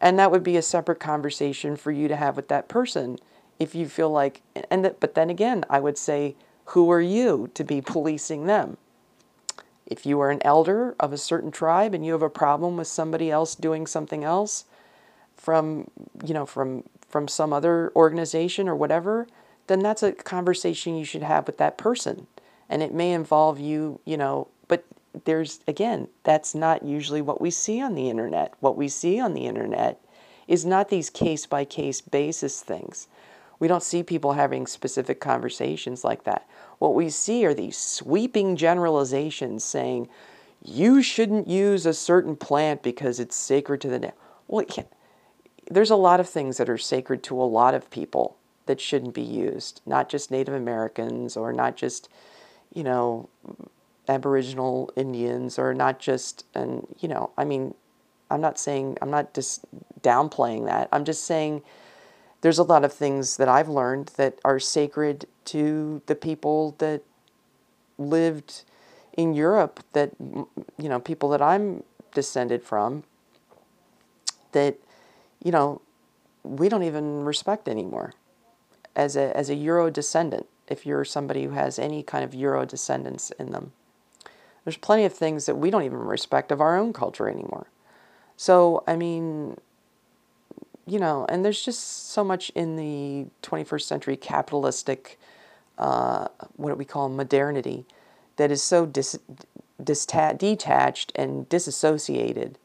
And 0.00 0.18
that 0.18 0.30
would 0.30 0.42
be 0.42 0.56
a 0.56 0.62
separate 0.62 1.00
conversation 1.00 1.76
for 1.76 1.90
you 1.90 2.08
to 2.08 2.16
have 2.16 2.36
with 2.36 2.48
that 2.48 2.68
person 2.68 3.18
if 3.58 3.74
you 3.74 3.88
feel 3.88 4.10
like, 4.10 4.42
and 4.70 4.84
that, 4.84 5.00
but 5.00 5.14
then 5.14 5.30
again, 5.30 5.64
I 5.70 5.80
would 5.80 5.96
say, 5.98 6.36
who 6.66 6.90
are 6.90 7.00
you 7.00 7.50
to 7.54 7.64
be 7.64 7.80
policing 7.82 8.46
them? 8.46 8.76
If 9.86 10.06
you 10.06 10.20
are 10.20 10.30
an 10.30 10.40
elder 10.44 10.94
of 10.98 11.12
a 11.12 11.18
certain 11.18 11.50
tribe 11.50 11.94
and 11.94 12.04
you 12.04 12.12
have 12.12 12.22
a 12.22 12.30
problem 12.30 12.76
with 12.76 12.86
somebody 12.86 13.30
else 13.30 13.54
doing 13.54 13.86
something 13.86 14.24
else 14.24 14.64
from, 15.36 15.90
you 16.24 16.34
know, 16.34 16.46
from 16.46 16.84
from 17.08 17.28
some 17.28 17.52
other 17.52 17.92
organization 17.94 18.68
or 18.68 18.74
whatever, 18.74 19.28
then 19.68 19.80
that's 19.80 20.02
a 20.02 20.10
conversation 20.10 20.96
you 20.96 21.04
should 21.04 21.22
have 21.22 21.46
with 21.46 21.58
that 21.58 21.78
person. 21.78 22.26
And 22.68 22.82
it 22.82 22.92
may 22.92 23.12
involve 23.12 23.60
you, 23.60 24.00
you 24.04 24.16
know, 24.16 24.48
but 24.66 24.84
there's 25.24 25.60
again, 25.68 26.08
that's 26.24 26.54
not 26.54 26.82
usually 26.82 27.22
what 27.22 27.40
we 27.40 27.50
see 27.50 27.80
on 27.80 27.94
the 27.94 28.10
internet. 28.10 28.54
What 28.60 28.76
we 28.76 28.88
see 28.88 29.20
on 29.20 29.34
the 29.34 29.46
internet 29.46 30.00
is 30.48 30.64
not 30.64 30.88
these 30.88 31.10
case 31.10 31.46
by 31.46 31.64
case 31.64 32.00
basis 32.00 32.62
things. 32.62 33.06
We 33.58 33.68
don't 33.68 33.82
see 33.82 34.02
people 34.02 34.32
having 34.32 34.66
specific 34.66 35.20
conversations 35.20 36.04
like 36.04 36.24
that. 36.24 36.46
What 36.78 36.94
we 36.94 37.08
see 37.10 37.44
are 37.46 37.54
these 37.54 37.76
sweeping 37.76 38.56
generalizations 38.56 39.64
saying, 39.64 40.08
you 40.62 41.02
shouldn't 41.02 41.46
use 41.46 41.86
a 41.86 41.94
certain 41.94 42.36
plant 42.36 42.82
because 42.82 43.20
it's 43.20 43.36
sacred 43.36 43.80
to 43.82 43.88
the 43.88 43.98
devil. 43.98 44.16
Well, 44.48 44.66
there's 45.70 45.90
a 45.90 45.96
lot 45.96 46.20
of 46.20 46.28
things 46.28 46.56
that 46.56 46.68
are 46.68 46.78
sacred 46.78 47.22
to 47.24 47.40
a 47.40 47.44
lot 47.44 47.74
of 47.74 47.90
people 47.90 48.36
that 48.66 48.80
shouldn't 48.80 49.14
be 49.14 49.22
used, 49.22 49.80
not 49.86 50.08
just 50.08 50.30
Native 50.30 50.54
Americans 50.54 51.36
or 51.36 51.52
not 51.52 51.76
just, 51.76 52.08
you 52.72 52.82
know, 52.82 53.28
Aboriginal 54.08 54.90
Indians 54.96 55.58
or 55.58 55.74
not 55.74 55.98
just, 55.98 56.44
and, 56.54 56.86
you 56.98 57.08
know, 57.08 57.30
I 57.36 57.44
mean, 57.44 57.74
I'm 58.30 58.40
not 58.40 58.58
saying, 58.58 58.98
I'm 59.00 59.10
not 59.10 59.34
just 59.34 59.64
downplaying 60.00 60.66
that. 60.66 60.88
I'm 60.92 61.04
just 61.04 61.24
saying 61.24 61.62
there's 62.44 62.58
a 62.58 62.62
lot 62.62 62.84
of 62.84 62.92
things 62.92 63.38
that 63.38 63.48
I've 63.48 63.70
learned 63.70 64.08
that 64.18 64.38
are 64.44 64.60
sacred 64.60 65.24
to 65.46 66.02
the 66.04 66.14
people 66.14 66.74
that 66.76 67.00
lived 67.96 68.64
in 69.14 69.32
Europe 69.32 69.80
that 69.94 70.10
you 70.20 70.90
know 70.90 71.00
people 71.00 71.30
that 71.30 71.40
I'm 71.40 71.84
descended 72.12 72.62
from 72.62 73.04
that 74.52 74.76
you 75.42 75.52
know 75.52 75.80
we 76.42 76.68
don't 76.68 76.82
even 76.82 77.24
respect 77.24 77.66
anymore. 77.66 78.12
As 78.94 79.16
a 79.16 79.34
as 79.34 79.48
a 79.48 79.54
Euro 79.54 79.88
descendant 79.88 80.46
if 80.68 80.84
you're 80.84 81.06
somebody 81.06 81.44
who 81.44 81.52
has 81.52 81.78
any 81.78 82.02
kind 82.02 82.22
of 82.22 82.34
Euro 82.34 82.66
descendants 82.66 83.30
in 83.38 83.52
them 83.52 83.72
there's 84.64 84.76
plenty 84.76 85.06
of 85.06 85.14
things 85.14 85.46
that 85.46 85.56
we 85.56 85.70
don't 85.70 85.84
even 85.84 85.96
respect 85.96 86.52
of 86.52 86.60
our 86.60 86.76
own 86.76 86.92
culture 86.92 87.26
anymore. 87.26 87.68
So 88.36 88.84
I 88.86 88.96
mean 88.96 89.56
you 90.86 90.98
know, 90.98 91.24
and 91.28 91.44
there's 91.44 91.62
just 91.62 92.10
so 92.10 92.22
much 92.22 92.50
in 92.50 92.76
the 92.76 93.26
21st 93.42 93.82
century 93.82 94.16
capitalistic, 94.16 95.18
uh, 95.78 96.28
what 96.56 96.70
do 96.70 96.74
we 96.74 96.84
call 96.84 97.08
modernity, 97.08 97.86
that 98.36 98.50
is 98.50 98.62
so 98.62 98.84
dis- 98.84 99.18
dista- 99.82 100.36
detached 100.36 101.12
and 101.14 101.48
disassociated 101.48 102.58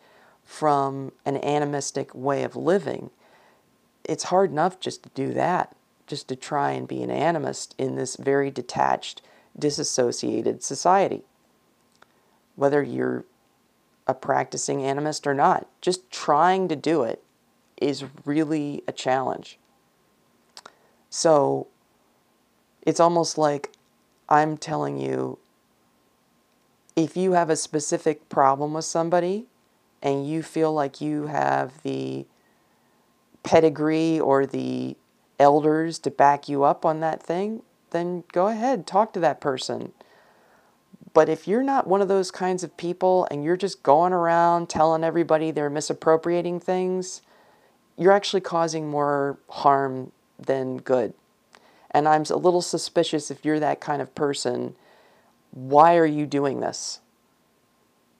from 0.43 1.11
an 1.25 1.37
animistic 1.37 2.13
way 2.13 2.43
of 2.43 2.55
living. 2.55 3.09
It's 4.03 4.25
hard 4.25 4.51
enough 4.51 4.79
just 4.79 5.03
to 5.03 5.09
do 5.09 5.33
that, 5.33 5.75
just 6.07 6.27
to 6.29 6.35
try 6.35 6.71
and 6.71 6.87
be 6.87 7.03
an 7.03 7.09
animist 7.09 7.73
in 7.77 7.95
this 7.95 8.15
very 8.15 8.51
detached, 8.51 9.21
disassociated 9.57 10.63
society. 10.63 11.21
Whether 12.55 12.83
you're 12.83 13.25
a 14.07 14.13
practicing 14.13 14.79
animist 14.79 15.27
or 15.27 15.35
not, 15.35 15.67
just 15.81 16.09
trying 16.11 16.67
to 16.67 16.75
do 16.75 17.03
it 17.03 17.23
is 17.81 18.05
really 18.25 18.83
a 18.87 18.91
challenge. 18.91 19.57
So 21.09 21.67
it's 22.81 22.99
almost 22.99 23.37
like 23.37 23.71
I'm 24.27 24.57
telling 24.57 24.99
you 24.99 25.39
if 26.95 27.15
you 27.15 27.31
have 27.33 27.49
a 27.49 27.55
specific 27.55 28.29
problem 28.29 28.73
with 28.73 28.85
somebody 28.85 29.45
and 30.01 30.27
you 30.27 30.43
feel 30.43 30.73
like 30.73 31.01
you 31.01 31.27
have 31.27 31.81
the 31.83 32.25
pedigree 33.43 34.19
or 34.19 34.45
the 34.45 34.97
elders 35.39 35.99
to 35.99 36.11
back 36.11 36.49
you 36.49 36.63
up 36.63 36.85
on 36.85 36.99
that 36.99 37.23
thing, 37.23 37.61
then 37.91 38.23
go 38.31 38.47
ahead, 38.47 38.85
talk 38.85 39.13
to 39.13 39.19
that 39.19 39.41
person. 39.41 39.93
But 41.13 41.29
if 41.29 41.47
you're 41.47 41.63
not 41.63 41.87
one 41.87 42.01
of 42.01 42.07
those 42.07 42.31
kinds 42.31 42.63
of 42.63 42.77
people 42.77 43.27
and 43.31 43.43
you're 43.43 43.57
just 43.57 43.81
going 43.81 44.13
around 44.13 44.69
telling 44.69 45.03
everybody 45.03 45.51
they're 45.51 45.69
misappropriating 45.69 46.59
things, 46.59 47.21
you're 47.99 48.13
actually 48.13 48.41
causing 48.41 48.89
more 48.89 49.37
harm 49.49 50.11
than 50.39 50.77
good. 50.77 51.13
And 51.91 52.07
I'm 52.07 52.23
a 52.29 52.37
little 52.37 52.61
suspicious 52.61 53.29
if 53.29 53.43
you're 53.43 53.59
that 53.59 53.81
kind 53.81 54.01
of 54.01 54.15
person, 54.15 54.75
why 55.51 55.97
are 55.97 56.05
you 56.05 56.25
doing 56.25 56.61
this? 56.61 57.01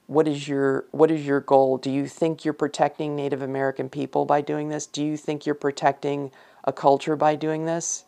What 0.06 0.28
is 0.28 0.48
your 0.48 0.84
what 0.90 1.10
is 1.10 1.24
your 1.24 1.40
goal? 1.40 1.78
Do 1.78 1.90
you 1.90 2.06
think 2.08 2.44
you're 2.44 2.52
protecting 2.52 3.16
Native 3.16 3.42
American 3.42 3.88
people 3.88 4.24
by 4.24 4.40
doing 4.40 4.68
this? 4.68 4.86
Do 4.86 5.04
you 5.04 5.16
think 5.16 5.46
you're 5.46 5.54
protecting 5.54 6.30
a 6.64 6.72
culture 6.72 7.16
by 7.16 7.36
doing 7.36 7.64
this? 7.64 8.04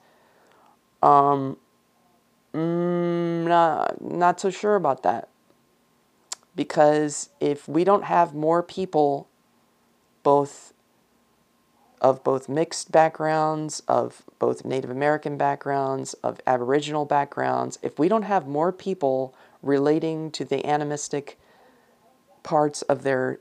Um, 1.01 1.57
mm, 2.53 3.47
not, 3.47 4.01
not 4.01 4.41
so 4.41 4.51
sure 4.51 4.75
about 4.75 5.05
that. 5.05 5.29
Because 6.55 7.31
if 7.41 7.67
we 7.69 7.85
don't 7.85 8.05
have 8.05 8.35
more 8.35 8.63
people, 8.63 9.29
both 10.23 10.73
of 12.03 12.25
both 12.25 12.49
mixed 12.49 12.91
backgrounds, 12.91 13.81
of 13.87 14.25
both 14.41 14.65
Native 14.65 14.91
American 14.91 15.38
backgrounds, 15.38 16.15
of 16.15 16.41
Aboriginal 16.47 17.05
backgrounds, 17.05 17.79
if 17.81 17.97
we 17.99 18.09
don't 18.09 18.25
have 18.25 18.47
more 18.47 18.73
people 18.73 19.35
relating 19.62 20.31
to 20.33 20.45
the 20.45 20.67
animistic 20.67 21.38
parts 22.43 22.83
of 22.83 23.05
their 23.05 23.38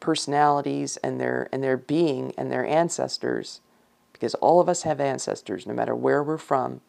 personalities 0.00 0.98
and 0.98 1.18
their 1.18 1.48
and 1.50 1.64
their 1.64 1.78
being 1.78 2.34
and 2.36 2.52
their 2.52 2.66
ancestors, 2.66 3.62
because 4.12 4.34
all 4.34 4.60
of 4.60 4.68
us 4.68 4.82
have 4.82 5.00
ancestors, 5.00 5.66
no 5.66 5.72
matter 5.72 5.94
where 5.94 6.22
we're 6.22 6.36
from. 6.36 6.82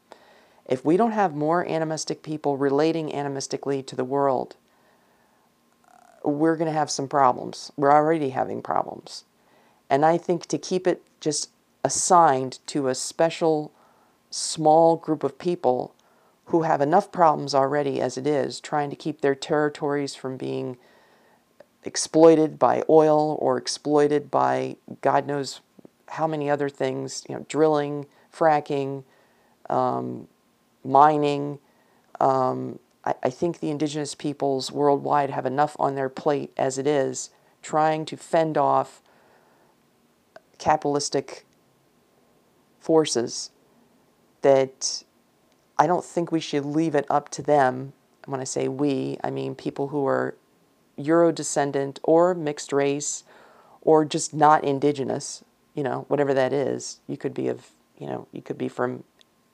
If 0.65 0.83
we 0.83 0.97
don't 0.97 1.11
have 1.11 1.33
more 1.33 1.65
animistic 1.65 2.23
people 2.23 2.57
relating 2.57 3.09
animistically 3.11 3.85
to 3.85 3.95
the 3.95 4.03
world, 4.03 4.57
we're 6.25 6.57
going 6.57 6.71
to 6.71 6.77
have 6.77 6.89
some 6.89 7.07
problems. 7.07 7.71
We're 7.77 7.93
already 7.93 8.31
having 8.31 8.61
problems. 8.61 9.23
And 9.89 10.05
I 10.05 10.17
think 10.17 10.45
to 10.47 10.57
keep 10.57 10.87
it 10.87 11.03
just 11.19 11.49
assigned 11.83 12.59
to 12.67 12.87
a 12.87 12.95
special 12.95 13.71
small 14.29 14.97
group 14.97 15.23
of 15.23 15.37
people 15.37 15.93
who 16.45 16.63
have 16.63 16.81
enough 16.81 17.11
problems 17.11 17.55
already 17.55 18.01
as 18.01 18.17
it 18.17 18.27
is, 18.27 18.59
trying 18.59 18.89
to 18.89 18.95
keep 18.95 19.21
their 19.21 19.35
territories 19.35 20.15
from 20.15 20.37
being 20.37 20.77
exploited 21.83 22.57
by 22.59 22.83
oil 22.89 23.37
or 23.39 23.57
exploited 23.57 24.29
by 24.29 24.75
God 25.01 25.27
knows 25.27 25.61
how 26.09 26.27
many 26.27 26.49
other 26.49 26.69
things, 26.69 27.23
you 27.27 27.35
know, 27.35 27.45
drilling, 27.47 28.05
fracking, 28.33 29.03
um, 29.69 30.27
mining. 30.83 31.59
Um, 32.19 32.79
I, 33.03 33.15
I 33.23 33.29
think 33.29 33.59
the 33.59 33.69
indigenous 33.69 34.15
peoples 34.15 34.71
worldwide 34.71 35.29
have 35.31 35.45
enough 35.45 35.75
on 35.79 35.95
their 35.95 36.09
plate 36.09 36.51
as 36.57 36.77
it 36.77 36.87
is, 36.87 37.29
trying 37.61 38.05
to 38.05 38.17
fend 38.17 38.57
off 38.57 39.01
capitalistic 40.57 41.45
forces 42.79 43.51
that 44.41 45.03
I 45.77 45.87
don't 45.87 46.05
think 46.05 46.31
we 46.31 46.39
should 46.39 46.65
leave 46.65 46.95
it 46.95 47.05
up 47.09 47.29
to 47.29 47.41
them. 47.41 47.93
When 48.25 48.39
I 48.39 48.43
say 48.43 48.67
we, 48.67 49.17
I 49.23 49.29
mean 49.29 49.55
people 49.55 49.89
who 49.89 50.05
are 50.07 50.35
Euro 50.97 51.31
descendant 51.31 51.99
or 52.03 52.33
mixed 52.33 52.71
race 52.71 53.23
or 53.81 54.05
just 54.05 54.33
not 54.33 54.63
indigenous, 54.63 55.43
you 55.73 55.83
know, 55.83 56.05
whatever 56.07 56.33
that 56.33 56.53
is. 56.53 56.99
You 57.07 57.17
could 57.17 57.33
be 57.33 57.47
of, 57.47 57.67
you 57.97 58.07
know, 58.07 58.27
you 58.31 58.41
could 58.41 58.57
be 58.57 58.67
from 58.67 59.03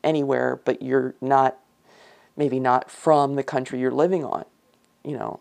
anywhere, 0.04 0.60
but 0.64 0.82
you're 0.82 1.16
not, 1.22 1.58
maybe 2.38 2.60
not 2.60 2.90
from 2.90 3.36
the 3.36 3.44
country 3.44 3.80
you're 3.80 3.92
living 3.92 4.24
on, 4.24 4.46
you 5.04 5.18
know, 5.18 5.40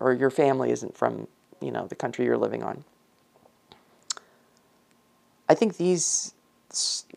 or 0.00 0.12
your 0.12 0.30
family 0.30 0.70
isn't 0.70 0.96
from, 0.96 1.26
you 1.60 1.70
know, 1.70 1.86
the 1.86 1.96
country 1.96 2.24
you're 2.24 2.38
living 2.38 2.62
on. 2.62 2.84
I 5.48 5.54
think 5.54 5.76
these, 5.76 6.34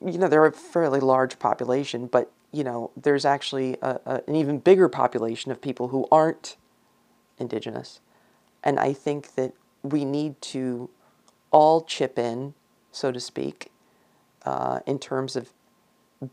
you 0.04 0.17
know, 0.17 0.28
they're 0.28 0.46
a 0.46 0.52
fairly 0.52 1.00
large 1.00 1.39
population, 1.39 2.08
but, 2.08 2.32
you 2.52 2.63
know, 2.63 2.91
there's 2.96 3.26
actually 3.26 3.78
a, 3.82 4.00
a, 4.06 4.22
an 4.28 4.36
even 4.36 4.60
bigger 4.60 4.88
population 4.88 5.52
of 5.52 5.62
people 5.62 5.89
who 5.89 6.08
aren't 6.12 6.58
indigenous. 7.38 8.00
And 8.63 8.80
I 8.80 8.94
think 8.94 9.36
that 9.36 9.54
we 9.84 10.06
need 10.06 10.39
to 10.41 10.89
all 11.50 11.82
chip 11.82 12.17
in, 12.17 12.54
so 12.91 13.12
to 13.12 13.20
speak, 13.20 13.72
uh, 14.46 14.80
in 14.86 15.00
terms 15.00 15.36
of 15.36 15.52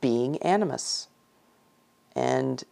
being 0.01 0.39
animus. 0.43 1.09
And 2.15 2.63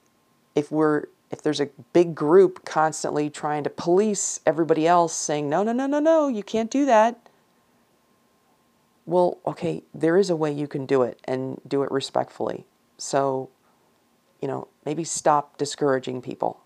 if 0.55 0.71
we're 0.71 1.07
if 1.31 1.43
there's 1.43 1.61
a 1.61 1.69
big 1.93 2.15
group 2.15 2.65
constantly 2.65 3.29
trying 3.29 3.65
to 3.65 3.71
police 3.71 4.41
everybody 4.47 4.87
else 4.87 5.15
saying 5.15 5.49
no 5.49 5.63
no 5.63 5.73
no 5.73 5.87
no 5.87 5.99
no 5.99 6.29
you 6.29 6.43
can't 6.43 6.71
do 6.71 6.85
that 6.87 7.26
well, 9.07 9.39
okay, 9.47 9.85
there 9.95 10.19
is 10.19 10.29
a 10.29 10.37
way 10.37 10.53
you 10.53 10.67
can 10.67 10.85
do 10.85 11.03
it 11.03 11.21
and 11.25 11.61
do 11.67 11.83
it 11.85 11.91
respectfully. 11.91 12.65
So, 12.99 13.49
you 14.43 14.49
know, 14.49 14.69
maybe 14.85 15.05
stop 15.05 15.57
discouraging 15.57 16.21
people. 16.21 16.61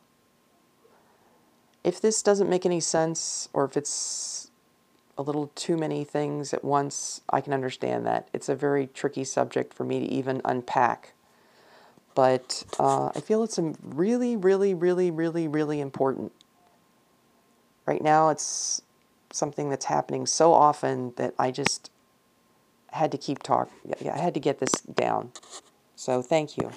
If 1.85 2.00
this 2.00 2.22
doesn't 2.22 2.48
make 2.48 2.64
any 2.64 2.81
sense 2.81 3.48
or 3.53 3.64
if 3.64 3.76
it's 3.76 4.50
a 5.18 5.22
little 5.22 5.50
too 5.55 5.76
many 5.76 6.03
things 6.03 6.55
at 6.55 6.64
once, 6.64 7.20
I 7.29 7.42
can 7.42 7.53
understand 7.53 8.07
that. 8.07 8.29
It's 8.33 8.48
a 8.48 8.55
very 8.55 8.87
tricky 8.87 9.24
subject 9.24 9.74
for 9.74 9.85
me 9.85 10.00
to 10.00 10.07
even 10.07 10.40
unpack. 10.44 11.12
But 12.14 12.64
uh, 12.79 13.11
I 13.14 13.20
feel 13.20 13.44
it's 13.44 13.59
really, 13.83 14.35
really, 14.35 14.72
really, 14.72 15.11
really, 15.11 15.46
really 15.46 15.81
important. 15.81 16.33
Right 17.87 18.03
now, 18.03 18.31
it's 18.31 18.83
something 19.31 19.68
that's 19.68 19.85
happening 19.85 20.26
so 20.26 20.53
often 20.53 21.12
that 21.16 21.35
I 21.38 21.50
just 21.50 21.90
had 22.92 23.12
to 23.12 23.18
keep 23.18 23.42
talking. 23.42 23.74
Yeah, 24.00 24.14
I 24.14 24.18
had 24.18 24.35
to 24.35 24.40
get 24.40 24.59
this 24.59 24.72
down. 24.81 25.33
So 25.96 26.22
thank 26.22 26.57
you. 26.57 26.70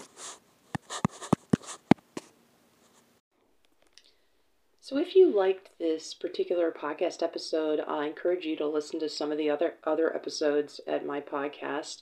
So 4.82 4.98
if 4.98 5.16
you 5.16 5.34
liked 5.34 5.70
this 5.80 6.14
particular 6.14 6.70
podcast 6.70 7.24
episode, 7.24 7.80
I 7.88 8.06
encourage 8.06 8.46
you 8.46 8.58
to 8.58 8.68
listen 8.68 9.00
to 9.00 9.10
some 9.10 9.32
of 9.32 9.38
the 9.38 9.50
other 9.50 9.76
other 9.86 10.14
episodes 10.14 10.82
at 10.86 11.06
my 11.06 11.22
podcast. 11.22 12.02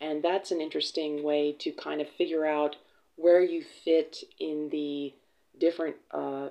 And 0.00 0.22
that's 0.22 0.52
an 0.52 0.62
interesting 0.62 1.22
way 1.22 1.54
to 1.58 1.70
kind 1.70 2.00
of 2.00 2.08
figure 2.08 2.46
out 2.46 2.76
where 3.16 3.42
you 3.42 3.62
fit 3.84 4.16
in 4.40 4.70
the 4.70 5.12
different 5.60 5.96
uh, 6.12 6.48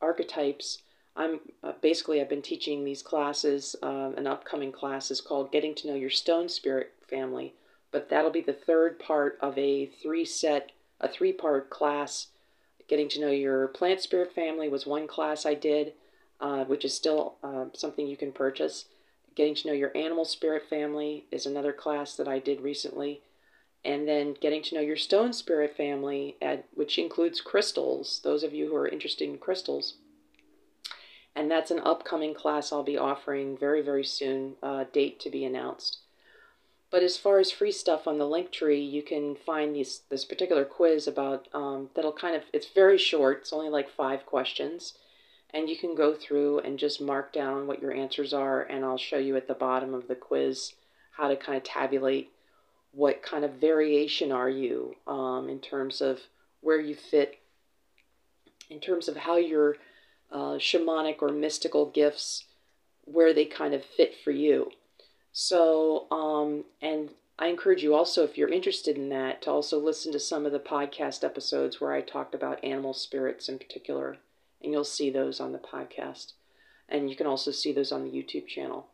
archetypes. 0.00 0.82
I'm 1.16 1.40
uh, 1.64 1.72
basically 1.82 2.20
I've 2.20 2.28
been 2.28 2.40
teaching 2.40 2.84
these 2.84 3.02
classes, 3.02 3.74
uh, 3.82 4.12
an 4.16 4.28
upcoming 4.28 4.70
class 4.70 5.10
is 5.10 5.20
called 5.20 5.50
Getting 5.50 5.74
to 5.74 5.88
Know 5.88 5.94
Your 5.96 6.10
Stone 6.10 6.48
Spirit 6.48 6.92
Family, 7.10 7.54
but 7.90 8.08
that'll 8.08 8.30
be 8.30 8.40
the 8.40 8.52
third 8.52 9.00
part 9.00 9.36
of 9.40 9.58
a 9.58 9.86
three 10.00 10.24
set, 10.24 10.70
a 11.00 11.08
three 11.08 11.32
part 11.32 11.70
class 11.70 12.28
Getting 12.88 13.08
to 13.10 13.20
know 13.20 13.30
your 13.30 13.68
plant 13.68 14.00
spirit 14.00 14.32
family 14.34 14.68
was 14.68 14.86
one 14.86 15.06
class 15.06 15.46
I 15.46 15.54
did, 15.54 15.94
uh, 16.40 16.64
which 16.64 16.84
is 16.84 16.94
still 16.94 17.36
uh, 17.42 17.66
something 17.72 18.06
you 18.06 18.16
can 18.16 18.32
purchase. 18.32 18.86
Getting 19.34 19.54
to 19.56 19.68
know 19.68 19.74
your 19.74 19.96
animal 19.96 20.24
spirit 20.24 20.64
family 20.68 21.24
is 21.30 21.46
another 21.46 21.72
class 21.72 22.14
that 22.16 22.28
I 22.28 22.38
did 22.38 22.60
recently. 22.60 23.22
And 23.84 24.08
then 24.08 24.34
getting 24.40 24.62
to 24.64 24.74
know 24.74 24.80
your 24.80 24.96
stone 24.96 25.32
spirit 25.32 25.76
family, 25.76 26.36
at, 26.40 26.66
which 26.74 26.98
includes 26.98 27.40
crystals, 27.40 28.20
those 28.24 28.42
of 28.42 28.54
you 28.54 28.68
who 28.68 28.76
are 28.76 28.88
interested 28.88 29.28
in 29.28 29.38
crystals. 29.38 29.94
And 31.36 31.50
that's 31.50 31.70
an 31.70 31.80
upcoming 31.80 32.32
class 32.32 32.72
I'll 32.72 32.82
be 32.82 32.96
offering 32.96 33.58
very, 33.58 33.82
very 33.82 34.04
soon, 34.04 34.54
uh, 34.62 34.84
date 34.92 35.18
to 35.20 35.30
be 35.30 35.44
announced. 35.44 35.98
But 36.94 37.02
as 37.02 37.16
far 37.16 37.40
as 37.40 37.50
free 37.50 37.72
stuff 37.72 38.06
on 38.06 38.18
the 38.18 38.24
link 38.24 38.52
tree, 38.52 38.80
you 38.80 39.02
can 39.02 39.34
find 39.34 39.74
these, 39.74 40.02
this 40.10 40.24
particular 40.24 40.64
quiz 40.64 41.08
about 41.08 41.48
um, 41.52 41.90
that'll 41.96 42.12
kind 42.12 42.36
of 42.36 42.44
it's 42.52 42.68
very 42.68 42.98
short. 42.98 43.38
It's 43.40 43.52
only 43.52 43.68
like 43.68 43.90
five 43.90 44.24
questions, 44.24 44.94
and 45.52 45.68
you 45.68 45.76
can 45.76 45.96
go 45.96 46.14
through 46.14 46.60
and 46.60 46.78
just 46.78 47.00
mark 47.00 47.32
down 47.32 47.66
what 47.66 47.82
your 47.82 47.92
answers 47.92 48.32
are. 48.32 48.62
And 48.62 48.84
I'll 48.84 48.96
show 48.96 49.18
you 49.18 49.34
at 49.34 49.48
the 49.48 49.54
bottom 49.54 49.92
of 49.92 50.06
the 50.06 50.14
quiz 50.14 50.74
how 51.16 51.26
to 51.26 51.34
kind 51.34 51.56
of 51.56 51.64
tabulate 51.64 52.30
what 52.92 53.24
kind 53.24 53.44
of 53.44 53.54
variation 53.54 54.30
are 54.30 54.48
you 54.48 54.94
um, 55.08 55.48
in 55.48 55.58
terms 55.58 56.00
of 56.00 56.20
where 56.60 56.80
you 56.80 56.94
fit, 56.94 57.40
in 58.70 58.78
terms 58.78 59.08
of 59.08 59.16
how 59.16 59.36
your 59.36 59.78
uh, 60.30 60.58
shamanic 60.58 61.22
or 61.22 61.30
mystical 61.30 61.86
gifts, 61.86 62.44
where 63.04 63.34
they 63.34 63.46
kind 63.46 63.74
of 63.74 63.84
fit 63.84 64.14
for 64.22 64.30
you. 64.30 64.70
So, 65.36 66.06
um, 66.12 66.62
and 66.80 67.10
I 67.40 67.48
encourage 67.48 67.82
you 67.82 67.92
also, 67.92 68.22
if 68.22 68.38
you're 68.38 68.48
interested 68.48 68.96
in 68.96 69.08
that, 69.08 69.42
to 69.42 69.50
also 69.50 69.80
listen 69.80 70.12
to 70.12 70.20
some 70.20 70.46
of 70.46 70.52
the 70.52 70.60
podcast 70.60 71.24
episodes 71.24 71.80
where 71.80 71.92
I 71.92 72.02
talked 72.02 72.36
about 72.36 72.62
animal 72.62 72.94
spirits 72.94 73.48
in 73.48 73.58
particular, 73.58 74.18
and 74.62 74.70
you'll 74.70 74.84
see 74.84 75.10
those 75.10 75.40
on 75.40 75.50
the 75.50 75.58
podcast. 75.58 76.34
And 76.88 77.10
you 77.10 77.16
can 77.16 77.26
also 77.26 77.50
see 77.50 77.72
those 77.72 77.90
on 77.90 78.04
the 78.04 78.12
YouTube 78.12 78.46
channel. 78.46 78.86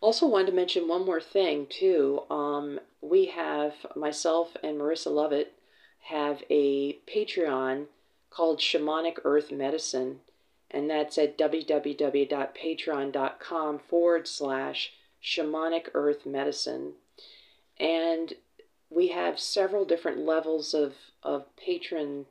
Also, 0.00 0.24
wanted 0.24 0.46
to 0.46 0.52
mention 0.52 0.86
one 0.86 1.04
more 1.04 1.20
thing, 1.20 1.66
too. 1.68 2.22
Um, 2.30 2.78
we 3.00 3.26
have, 3.26 3.74
myself 3.96 4.56
and 4.62 4.80
Marissa 4.80 5.10
Lovett 5.10 5.52
have 6.02 6.44
a 6.48 6.92
Patreon 7.12 7.86
called 8.30 8.60
Shamanic 8.60 9.18
Earth 9.24 9.50
Medicine, 9.50 10.20
and 10.70 10.88
that's 10.88 11.18
at 11.18 11.36
www.patreon.com 11.36 13.78
forward 13.80 14.28
slash 14.28 14.92
shamanic 15.22 15.88
earth 15.94 16.26
medicine. 16.26 16.94
And 17.78 18.34
we 18.90 19.08
have 19.08 19.38
several 19.38 19.84
different 19.84 20.18
levels 20.18 20.74
of, 20.74 20.94
of 21.22 21.44
patron 21.56 22.26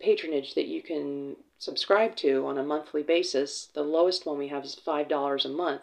patronage 0.00 0.54
that 0.54 0.66
you 0.66 0.82
can 0.82 1.36
subscribe 1.58 2.14
to 2.16 2.46
on 2.46 2.58
a 2.58 2.62
monthly 2.62 3.02
basis. 3.02 3.68
The 3.74 3.82
lowest 3.82 4.24
one 4.24 4.38
we 4.38 4.48
have 4.48 4.64
is 4.64 4.80
$5 4.86 5.44
a 5.44 5.48
month. 5.48 5.82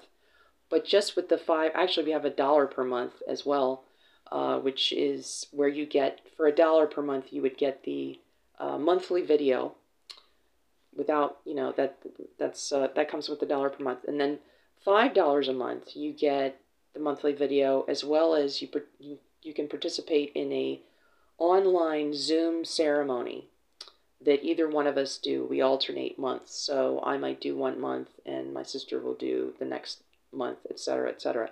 But 0.70 0.86
just 0.86 1.16
with 1.16 1.30
the 1.30 1.38
five, 1.38 1.72
actually, 1.76 2.06
we 2.06 2.12
have 2.12 2.26
a 2.26 2.30
dollar 2.30 2.68
per 2.68 2.84
month 2.84 3.14
as 3.28 3.46
well, 3.46 3.84
uh, 4.32 4.60
which 4.60 4.92
is 4.92 5.48
where 5.52 5.68
you 5.68 5.86
get, 5.86 6.20
for 6.36 6.48
a 6.48 6.56
dollar 6.56 6.88
per 6.88 7.02
month, 7.02 7.28
you 7.32 7.42
would 7.42 7.58
get 7.58 7.84
the 7.84 8.20
uh, 8.60 8.78
monthly 8.78 9.22
video 9.22 9.76
without, 10.96 11.38
you 11.46 11.54
know, 11.54 11.72
that 11.78 11.98
that's 12.38 12.72
uh, 12.72 12.88
that 12.96 13.10
comes 13.10 13.30
with 13.30 13.42
a 13.44 13.46
dollar 13.46 13.70
per 13.70 13.84
month. 13.84 14.04
And 14.08 14.20
then 14.20 14.40
$5 14.88 15.50
a 15.50 15.54
month, 15.54 15.96
you 15.96 16.14
get 16.14 16.62
the 16.94 17.00
monthly 17.00 17.34
video 17.34 17.84
as 17.90 18.06
well 18.06 18.34
as 18.34 18.62
you, 18.62 18.70
you, 19.00 19.18
you 19.44 19.54
can 19.54 19.68
participate 19.68 20.32
in 20.34 20.52
a 20.54 20.80
online 21.38 22.14
Zoom 22.14 22.64
ceremony 22.64 23.50
that 24.26 24.44
either 24.44 24.68
one 24.68 24.88
of 24.88 24.98
us 24.98 25.18
do. 25.18 25.46
We 25.46 25.62
alternate 25.62 26.18
months. 26.18 26.56
So 26.56 27.02
I 27.04 27.18
might 27.18 27.42
do 27.42 27.56
one 27.56 27.80
month 27.80 28.10
and 28.26 28.54
my 28.54 28.64
sister 28.64 29.00
will 29.00 29.14
do 29.14 29.54
the 29.60 29.66
next 29.66 30.04
month, 30.32 30.60
etc., 30.70 31.10
etc. 31.10 31.52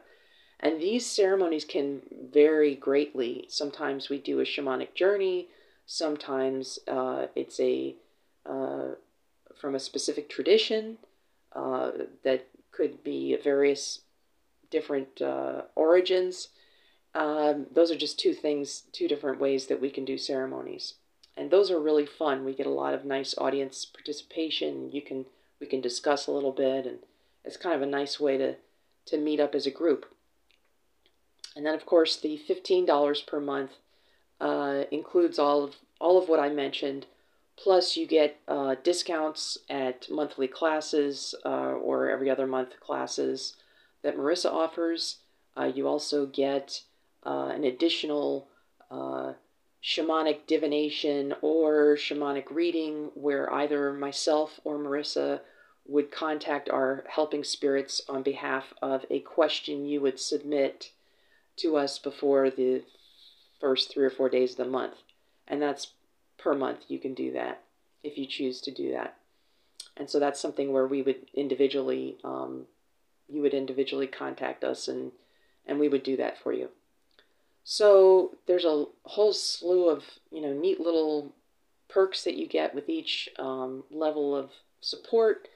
And 0.62 0.82
these 0.82 1.06
ceremonies 1.06 1.66
can 1.66 2.02
vary 2.32 2.74
greatly. 2.74 3.46
Sometimes 3.50 4.10
we 4.10 4.18
do 4.18 4.40
a 4.40 4.46
shamanic 4.46 4.96
journey. 4.96 5.50
Sometimes 5.86 6.80
uh, 6.88 7.28
it's 7.36 7.60
a 7.60 7.96
uh, 8.46 8.96
from 9.56 9.76
a 9.76 9.80
specific 9.80 10.30
tradition 10.30 10.98
uh, 11.54 11.92
that 12.24 12.48
could 12.76 13.04
be 13.04 13.38
various 13.44 14.02
different 14.70 15.22
uh, 15.22 15.62
origins. 15.76 16.50
Um, 17.14 17.68
those 17.74 17.92
are 17.92 17.98
just 17.98 18.20
two 18.20 18.34
things, 18.34 18.84
two 18.92 19.08
different 19.08 19.40
ways 19.40 19.68
that 19.68 19.82
we 19.82 19.90
can 19.90 20.04
do 20.04 20.18
ceremonies, 20.18 20.96
and 21.38 21.50
those 21.50 21.72
are 21.72 21.80
really 21.80 22.06
fun. 22.06 22.44
We 22.44 22.54
get 22.54 22.66
a 22.68 22.82
lot 22.84 22.94
of 22.94 23.06
nice 23.06 23.34
audience 23.38 23.86
participation. 23.86 24.92
You 24.92 25.02
can 25.02 25.26
we 25.62 25.68
can 25.68 25.82
discuss 25.82 26.28
a 26.28 26.32
little 26.32 26.52
bit, 26.52 26.86
and 26.86 27.00
it's 27.46 27.58
kind 27.58 27.76
of 27.76 27.82
a 27.82 27.86
nice 27.86 28.20
way 28.20 28.38
to 28.38 28.56
to 29.06 29.18
meet 29.18 29.40
up 29.40 29.56
as 29.56 29.66
a 29.66 29.72
group. 29.72 30.06
And 31.56 31.66
then, 31.66 31.74
of 31.74 31.86
course, 31.86 32.18
the 32.18 32.36
fifteen 32.38 32.86
dollars 32.86 33.22
per 33.22 33.40
month 33.40 33.72
uh, 34.42 34.84
includes 34.92 35.40
all 35.40 35.64
of 35.64 35.76
all 36.02 36.22
of 36.22 36.28
what 36.28 36.40
I 36.40 36.50
mentioned 36.50 37.06
Plus, 37.58 37.96
you 37.96 38.06
get 38.06 38.38
uh, 38.48 38.76
discounts 38.84 39.58
at 39.70 40.10
monthly 40.10 40.48
classes 40.48 41.34
uh, 41.46 41.74
or 41.74 42.10
every 42.10 42.30
other 42.30 42.46
month 42.46 42.80
classes 42.80 43.56
that 44.04 44.18
Marissa 44.18 44.52
offers. 44.52 45.18
Uh, 45.58 45.72
you 45.74 45.88
also 45.88 46.26
get 46.26 46.82
uh, 47.26 47.48
an 47.48 47.64
additional 47.64 48.48
uh, 48.92 49.34
shamanic 49.84 50.48
divination 50.48 51.34
or 51.42 51.96
shamanic 51.96 52.46
reading 52.50 53.12
where 53.14 53.52
either 53.54 53.94
myself 53.94 54.60
or 54.64 54.78
Marissa 54.78 55.40
would 55.88 56.12
contact 56.12 56.70
our 56.70 57.04
helping 57.08 57.44
spirits 57.44 58.02
on 58.10 58.24
behalf 58.24 58.74
of 58.82 59.06
a 59.10 59.20
question 59.20 59.86
you 59.86 60.02
would 60.02 60.20
submit 60.20 60.92
to 61.58 61.78
us 61.78 62.00
before 62.00 62.50
the 62.50 62.82
first 63.62 63.92
three 63.92 64.06
or 64.06 64.10
four 64.10 64.30
days 64.30 64.52
of 64.52 64.58
the 64.58 64.66
month. 64.66 64.96
And 65.48 65.62
that's 65.62 65.94
per 66.46 66.54
month 66.54 66.82
you 66.88 67.00
can 67.00 67.16
do 67.16 67.34
that 67.34 67.64
if 68.04 68.20
you 68.20 68.28
choose 68.28 68.62
to 68.62 68.72
do 68.72 68.92
that. 68.92 69.18
And 69.98 70.08
so 70.08 70.20
that's 70.20 70.40
something 70.40 70.72
where 70.72 70.86
we 70.86 71.02
would 71.02 71.26
individually, 71.34 72.18
um, 72.24 72.66
you 73.28 73.42
would 73.42 73.56
individually 73.56 74.06
contact 74.06 74.64
us 74.64 74.88
and, 74.88 75.12
and 75.66 75.80
we 75.80 75.90
would 75.90 76.04
do 76.04 76.16
that 76.18 76.38
for 76.38 76.54
you. 76.54 76.70
So 77.64 78.36
there's 78.46 78.64
a 78.64 78.86
whole 79.06 79.34
slew 79.34 79.90
of, 79.90 80.04
you 80.32 80.40
know, 80.40 80.54
neat 80.54 80.80
little 80.80 81.34
perks 81.90 82.24
that 82.26 82.36
you 82.36 82.48
get 82.48 82.76
with 82.76 82.90
each 82.90 83.28
um, 83.40 83.84
level 83.90 84.36
of 84.36 84.52
support. 84.82 85.48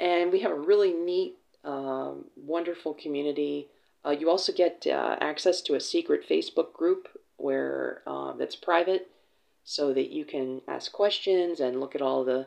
And 0.00 0.32
we 0.32 0.40
have 0.40 0.50
a 0.50 0.58
really 0.58 0.92
neat, 0.92 1.36
um, 1.64 2.24
wonderful 2.36 2.94
community. 2.94 3.68
Uh, 4.04 4.10
you 4.10 4.28
also 4.28 4.52
get 4.52 4.84
uh, 4.88 5.16
access 5.20 5.60
to 5.62 5.76
a 5.76 5.80
secret 5.80 6.28
Facebook 6.28 6.72
group 6.72 7.06
where 7.36 8.02
uh, 8.04 8.32
that's 8.32 8.56
private 8.56 9.08
so 9.64 9.94
that 9.94 10.10
you 10.10 10.24
can 10.24 10.60
ask 10.68 10.92
questions 10.92 11.58
and 11.58 11.80
look 11.80 11.94
at 11.94 12.02
all 12.02 12.24
the 12.24 12.46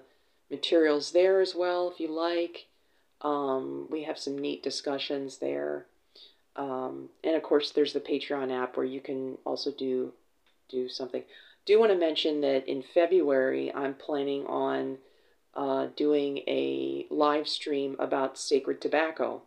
materials 0.50 1.12
there 1.12 1.42
as 1.42 1.56
well 1.56 1.90
if 1.92 2.00
you 2.00 2.08
like. 2.08 2.68
Um, 3.22 3.88
we 3.90 4.04
have 4.04 4.20
some 4.20 4.38
neat 4.38 4.62
discussions 4.64 5.38
there. 5.40 5.88
Um, 6.56 7.10
and 7.24 7.36
of 7.36 7.44
course, 7.44 7.72
there's 7.72 7.94
the 7.94 8.00
Patreon 8.00 8.52
app 8.52 8.78
where 8.78 8.86
you 8.86 9.02
can 9.02 9.38
also 9.46 9.72
do 9.72 10.14
do 10.70 10.90
something. 10.90 11.24
Do 11.66 11.80
want 11.80 11.92
to 11.92 11.98
mention 11.98 12.42
that 12.42 12.68
in 12.68 12.84
February 12.84 13.74
I'm 13.74 13.94
planning 13.94 14.46
on 14.48 14.98
uh, 15.56 15.88
doing 15.96 16.40
a 16.48 17.06
live 17.10 17.48
stream 17.48 17.96
about 18.00 18.38
sacred 18.38 18.80
tobacco, 18.80 19.42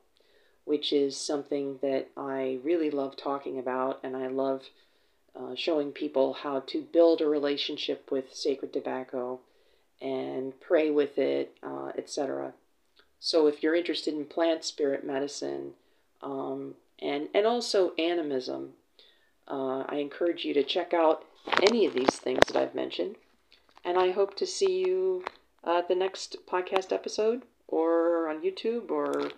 which 0.65 0.93
is 0.93 1.17
something 1.17 1.79
that 1.83 2.09
I 2.17 2.59
really 2.65 2.91
love 2.91 3.17
talking 3.17 3.59
about, 3.59 4.01
and 4.03 4.17
I 4.17 4.27
love 4.27 4.65
uh, 5.37 5.55
showing 5.55 5.93
people 5.93 6.33
how 6.33 6.61
to 6.61 6.83
build 6.83 7.21
a 7.21 7.27
relationship 7.27 8.11
with 8.11 8.35
sacred 8.35 8.73
tobacco 8.73 9.41
and 10.01 10.59
pray 10.61 10.91
with 10.91 11.19
it, 11.19 11.57
uh, 11.63 11.93
etc. 11.97 12.53
So 13.19 13.47
if 13.47 13.63
you're 13.63 13.75
interested 13.75 14.15
in 14.15 14.25
plant 14.25 14.65
spirit 14.65 15.05
medicine 15.05 15.73
um, 16.23 16.75
and, 17.01 17.29
and 17.35 17.47
also 17.47 17.93
animism, 17.99 18.71
uh, 19.47 19.85
I 19.89 19.97
encourage 19.97 20.45
you 20.45 20.55
to 20.55 20.63
check 20.63 20.95
out 20.95 21.25
any 21.63 21.87
of 21.87 21.95
these 21.95 22.17
things 22.17 22.41
that 22.47 22.57
I've 22.57 22.75
mentioned. 22.75 23.17
And 23.85 23.99
I 23.99 24.11
hope 24.11 24.37
to 24.37 24.47
see 24.47 24.81
you 24.81 25.25
at 25.65 25.89
the 25.89 25.95
next 25.95 26.37
podcast 26.47 26.93
episode 26.93 27.43
or 27.69 28.29
on 28.29 28.43
YouTube 28.43 28.91
or 28.91 29.31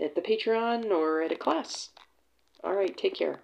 at 0.00 0.14
the 0.14 0.20
Patreon 0.20 0.90
or 0.90 1.22
at 1.22 1.32
a 1.32 1.36
class. 1.36 1.90
All 2.62 2.74
right, 2.74 2.96
take 2.96 3.14
care. 3.14 3.40